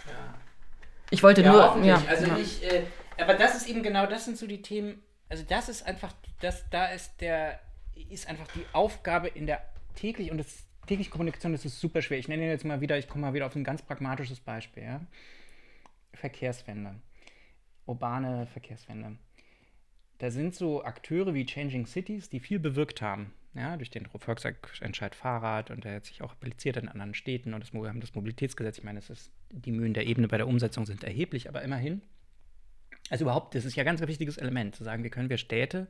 [0.07, 0.13] Ja.
[1.11, 1.85] Ich wollte ja, nur.
[1.85, 2.85] Ja, also ich, äh,
[3.21, 5.03] aber das ist eben genau, das sind so die Themen.
[5.29, 7.59] Also das ist einfach, das, da ist der,
[8.11, 9.61] ist einfach die Aufgabe in der
[9.97, 12.19] täglich und das tägliche Kommunikation, das ist super schwer.
[12.19, 14.85] Ich nenne jetzt mal wieder, ich komme mal wieder auf ein ganz pragmatisches Beispiel.
[14.85, 15.01] Ja?
[16.15, 16.97] Verkehrswende
[17.87, 19.17] urbane Verkehrswende.
[20.19, 23.33] Da sind so Akteure wie Changing Cities, die viel bewirkt haben.
[23.55, 27.61] Ja, durch den Volksentscheid Fahrrad und der hat sich auch appliziert in anderen Städten und
[27.61, 28.79] das, wir haben das Mobilitätsgesetz.
[28.79, 32.03] Ich meine, das ist, die Mühen der Ebene bei der Umsetzung sind erheblich, aber immerhin.
[33.11, 35.87] Also überhaupt, das ist ja ein ganz wichtiges Element, zu sagen, wie können wir Städte,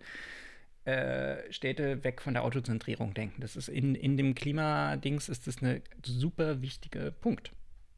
[0.84, 3.40] äh, Städte weg von der Autozentrierung denken.
[3.40, 7.52] Das ist in, in dem Klimadings ist das ein super wichtiger Punkt.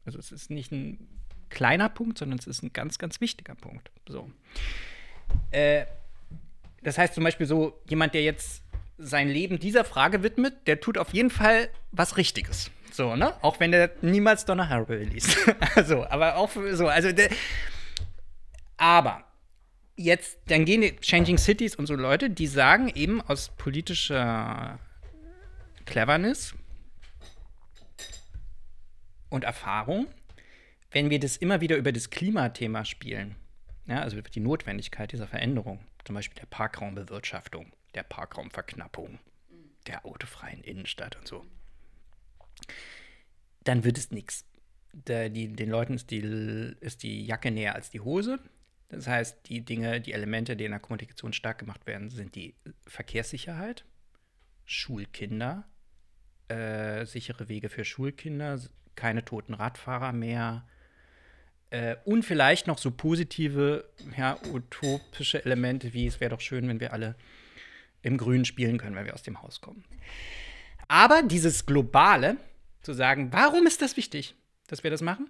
[0.05, 1.09] Also es ist nicht ein
[1.49, 3.89] kleiner Punkt, sondern es ist ein ganz, ganz wichtiger Punkt.
[4.07, 4.29] So.
[5.51, 5.85] Äh,
[6.83, 8.63] das heißt zum Beispiel so, jemand, der jetzt
[8.97, 12.71] sein Leben dieser Frage widmet, der tut auf jeden Fall was Richtiges.
[12.91, 13.33] So, ne?
[13.41, 15.37] Auch wenn der niemals Donna Haraway liest.
[15.75, 17.29] also, aber auch so, also der,
[18.77, 19.23] aber
[19.95, 24.79] jetzt, dann gehen die Changing Cities und so Leute, die sagen eben aus politischer
[25.85, 26.53] Cleverness
[29.29, 30.07] und Erfahrung,
[30.97, 33.35] wenn wir das immer wieder über das Klimathema spielen,
[33.85, 39.19] ja, also die Notwendigkeit dieser Veränderung, zum Beispiel der Parkraumbewirtschaftung, der Parkraumverknappung,
[39.85, 41.45] der autofreien Innenstadt und so,
[43.63, 44.43] dann wird es nichts.
[44.91, 46.17] Den Leuten ist die,
[46.79, 48.39] ist die Jacke näher als die Hose.
[48.89, 52.55] Das heißt, die Dinge, die Elemente, die in der Kommunikation stark gemacht werden, sind die
[52.87, 53.85] Verkehrssicherheit,
[54.65, 55.69] Schulkinder,
[56.47, 58.59] äh, sichere Wege für Schulkinder,
[58.95, 60.67] keine toten Radfahrer mehr,
[61.69, 63.85] äh, und vielleicht noch so positive,
[64.17, 67.15] ja, utopische Elemente wie es wäre doch schön, wenn wir alle
[68.01, 69.83] im Grün spielen können, wenn wir aus dem Haus kommen.
[70.87, 72.37] Aber dieses Globale,
[72.87, 74.33] zu sagen, warum ist das wichtig,
[74.67, 75.29] dass wir das machen?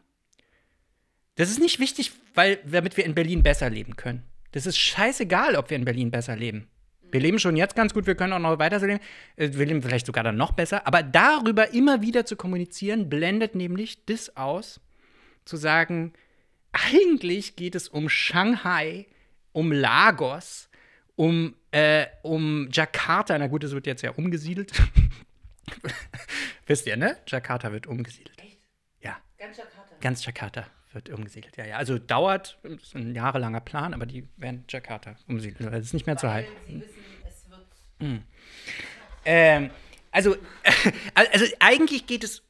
[1.35, 4.23] Das ist nicht wichtig, weil, damit wir in Berlin besser leben können.
[4.51, 6.67] Das ist scheißegal, ob wir in Berlin besser leben.
[7.11, 8.99] Wir leben schon jetzt ganz gut, wir können auch noch weiter leben.
[9.38, 10.85] Äh, wir leben vielleicht sogar dann noch besser.
[10.85, 14.79] Aber darüber immer wieder zu kommunizieren, blendet nämlich das aus,
[15.45, 16.13] zu sagen,
[16.72, 19.07] eigentlich geht es um Shanghai,
[19.51, 20.70] um Lagos,
[21.15, 23.38] um, äh, um Jakarta.
[23.38, 24.72] Na gut, es wird jetzt ja umgesiedelt.
[26.65, 27.18] Wisst ihr, ne?
[27.28, 28.39] Jakarta wird umgesiedelt.
[28.39, 28.59] Echt?
[29.01, 29.18] Ja.
[29.38, 29.95] Ganz Jakarta.
[29.99, 31.57] Ganz Jakarta wird umgesiedelt.
[31.57, 31.78] Ja, ja.
[31.78, 35.72] Also dauert, ist ein jahrelanger Plan, aber die werden Jakarta umsiedeln.
[35.72, 36.51] Das ist nicht mehr Weil zu halten.
[36.68, 37.68] Sie wissen, es wird.
[37.99, 38.24] Mhm.
[39.26, 39.70] Ähm,
[40.11, 40.36] also,
[41.13, 42.43] also eigentlich geht es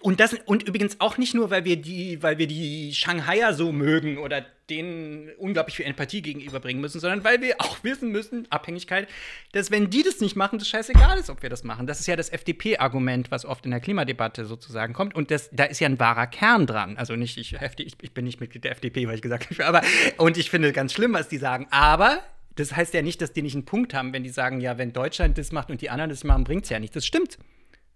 [0.00, 3.72] und das und übrigens auch nicht nur, weil wir die, weil wir die Shanghaier so
[3.72, 9.08] mögen oder denen unglaublich viel Empathie gegenüberbringen müssen, sondern weil wir auch wissen müssen, Abhängigkeit,
[9.52, 11.86] dass wenn die das nicht machen, das scheißegal ist, ob wir das machen.
[11.86, 15.14] Das ist ja das FDP-Argument, was oft in der Klimadebatte sozusagen kommt.
[15.14, 16.98] Und das, da ist ja ein wahrer Kern dran.
[16.98, 19.82] Also nicht, ich, ich, bin nicht Mitglied der FDP, weil ich gesagt habe, aber
[20.18, 21.66] und ich finde ganz schlimm, was die sagen.
[21.70, 22.22] Aber
[22.56, 24.92] das heißt ja nicht, dass die nicht einen Punkt haben, wenn die sagen, ja, wenn
[24.92, 26.94] Deutschland das macht und die anderen das machen, bringt es ja nicht.
[26.94, 27.38] Das stimmt.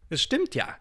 [0.08, 0.76] Das stimmt ja.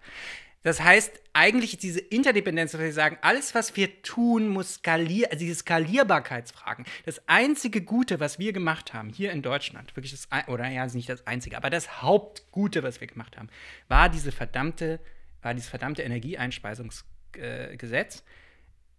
[0.64, 5.39] Das heißt, eigentlich diese Interdependenz, dass wir sagen, alles, was wir tun, muss skalieren, also
[5.39, 6.86] diese Skalierbarkeitsfragen.
[7.05, 11.09] Das einzige Gute, was wir gemacht haben, hier in Deutschland, wirklich das, oder ja, nicht
[11.09, 13.49] das einzige, aber das Hauptgute, was wir gemacht haben,
[13.88, 14.99] war diese verdammte,
[15.41, 18.24] war dieses verdammte Energieeinspeisungsgesetz,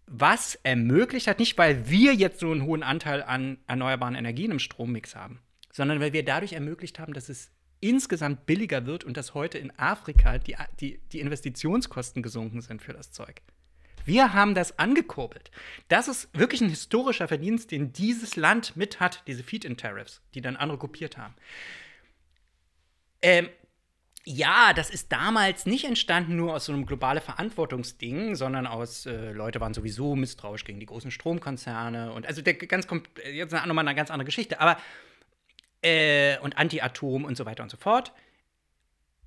[0.08, 4.58] was ermöglicht hat, nicht weil wir jetzt so einen hohen Anteil an erneuerbaren Energien im
[4.58, 5.38] Strommix haben,
[5.70, 7.52] sondern weil wir dadurch ermöglicht haben, dass es
[7.82, 12.92] insgesamt billiger wird und dass heute in Afrika die, die, die Investitionskosten gesunken sind für
[12.92, 13.42] das Zeug.
[14.04, 15.50] Wir haben das angekurbelt.
[15.88, 20.56] Das ist wirklich ein historischer Verdienst, den dieses Land mit hat, diese Feed-in-Tariffs, die dann
[20.56, 21.34] andere kopiert haben.
[23.20, 23.48] Ähm,
[24.24, 29.32] ja, das ist damals nicht entstanden nur aus so einem globalen Verantwortungsding, sondern aus, äh,
[29.32, 32.86] Leute waren sowieso misstrauisch gegen die großen Stromkonzerne und also der ganz
[33.32, 34.78] jetzt nochmal eine ganz andere Geschichte, aber
[35.82, 38.12] äh, und Anti-Atom und so weiter und so fort.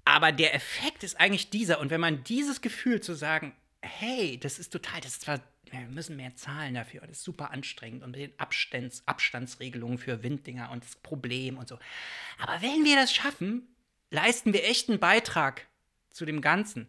[0.06, 1.80] Aber der Effekt ist eigentlich dieser.
[1.80, 5.40] Und wenn man dieses Gefühl zu sagen, hey, das ist total, das ist zwar,
[5.72, 10.24] wir müssen mehr zahlen dafür, das ist super anstrengend und mit den Abstands, Abstandsregelungen für
[10.24, 11.80] Winddinger und das Problem und so.
[12.40, 13.68] Aber wenn wir das schaffen,
[14.12, 15.68] leisten wir echt einen Beitrag
[16.12, 16.88] zu dem Ganzen.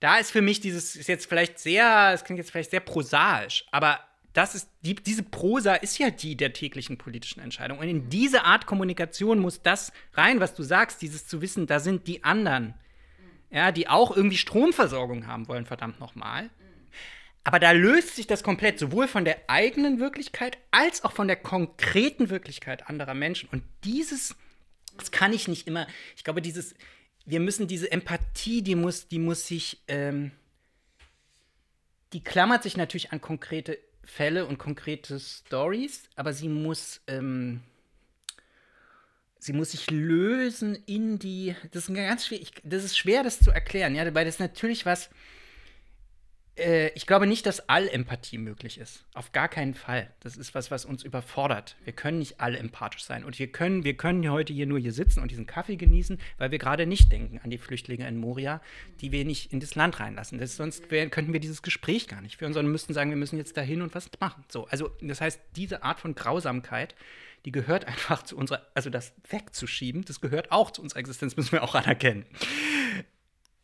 [0.00, 3.66] Da ist für mich dieses, ist jetzt vielleicht sehr, es klingt jetzt vielleicht sehr prosaisch,
[3.70, 4.00] aber
[4.32, 7.78] das ist, die, diese Prosa ist ja die der täglichen politischen Entscheidung.
[7.78, 11.80] Und in diese Art Kommunikation muss das rein, was du sagst, dieses zu wissen, da
[11.80, 12.74] sind die anderen,
[13.50, 16.50] ja, die auch irgendwie Stromversorgung haben wollen, verdammt nochmal.
[17.44, 21.36] Aber da löst sich das komplett, sowohl von der eigenen Wirklichkeit als auch von der
[21.36, 23.48] konkreten Wirklichkeit anderer Menschen.
[23.50, 24.36] Und dieses
[24.96, 25.86] das kann ich nicht immer.
[26.16, 26.74] Ich glaube, dieses,
[27.24, 30.32] wir müssen diese Empathie, die muss, die muss sich, ähm,
[32.12, 37.60] die klammert sich natürlich an konkrete Fälle und konkrete Stories, aber sie muss, ähm,
[39.38, 41.54] sie muss sich lösen in die.
[41.70, 42.52] Das ist ganz schwierig.
[42.64, 45.10] Das ist schwer, das zu erklären, ja, weil das natürlich was
[46.56, 49.04] äh, ich glaube nicht, dass Allempathie möglich ist.
[49.14, 50.12] Auf gar keinen Fall.
[50.20, 51.76] Das ist was, was uns überfordert.
[51.84, 53.24] Wir können nicht alle empathisch sein.
[53.24, 56.50] Und wir können, wir können heute hier nur hier sitzen und diesen Kaffee genießen, weil
[56.50, 58.60] wir gerade nicht denken an die Flüchtlinge in Moria,
[59.00, 60.38] die wir nicht in das Land reinlassen.
[60.38, 63.38] Das, sonst wär, könnten wir dieses Gespräch gar nicht führen, sondern müssten sagen, wir müssen
[63.38, 64.44] jetzt dahin und was machen.
[64.48, 66.94] So, also das heißt, diese Art von Grausamkeit,
[67.46, 71.52] die gehört einfach zu unserer, also das wegzuschieben, das gehört auch zu unserer Existenz, müssen
[71.52, 72.26] wir auch anerkennen.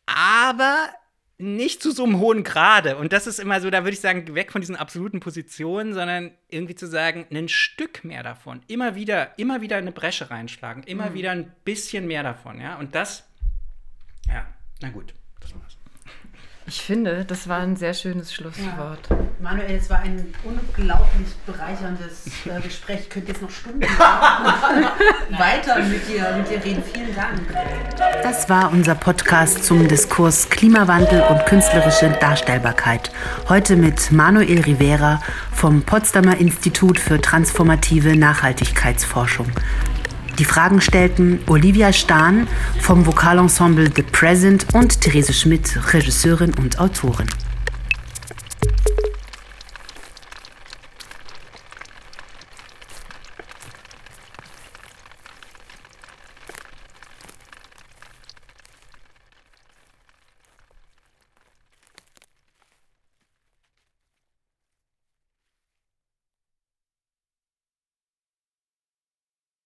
[0.06, 0.88] Aber
[1.38, 2.96] nicht zu so einem hohen Grade.
[2.96, 6.32] Und das ist immer so, da würde ich sagen, weg von diesen absoluten Positionen, sondern
[6.48, 8.60] irgendwie zu sagen, ein Stück mehr davon.
[8.66, 11.14] Immer wieder, immer wieder eine Bresche reinschlagen, immer mhm.
[11.14, 12.76] wieder ein bisschen mehr davon, ja.
[12.76, 13.28] Und das,
[14.26, 14.46] ja,
[14.82, 15.77] na gut, das war's.
[16.68, 19.00] Ich finde, das war ein sehr schönes Schlusswort.
[19.08, 19.16] Ja.
[19.40, 23.00] Manuel, es war ein unglaublich bereicherndes äh, Gespräch.
[23.04, 23.80] Ich könnte jetzt noch Stunden
[25.38, 26.82] weiter mit dir, mit dir reden.
[26.92, 27.40] Vielen Dank.
[28.22, 33.12] Das war unser Podcast zum Diskurs Klimawandel und künstlerische Darstellbarkeit.
[33.48, 39.50] Heute mit Manuel Rivera vom Potsdamer Institut für transformative Nachhaltigkeitsforschung.
[40.38, 42.46] Die Fragen stellten Olivia Stahn
[42.80, 47.26] vom Vokalensemble The Present und Therese Schmidt, Regisseurin und Autorin.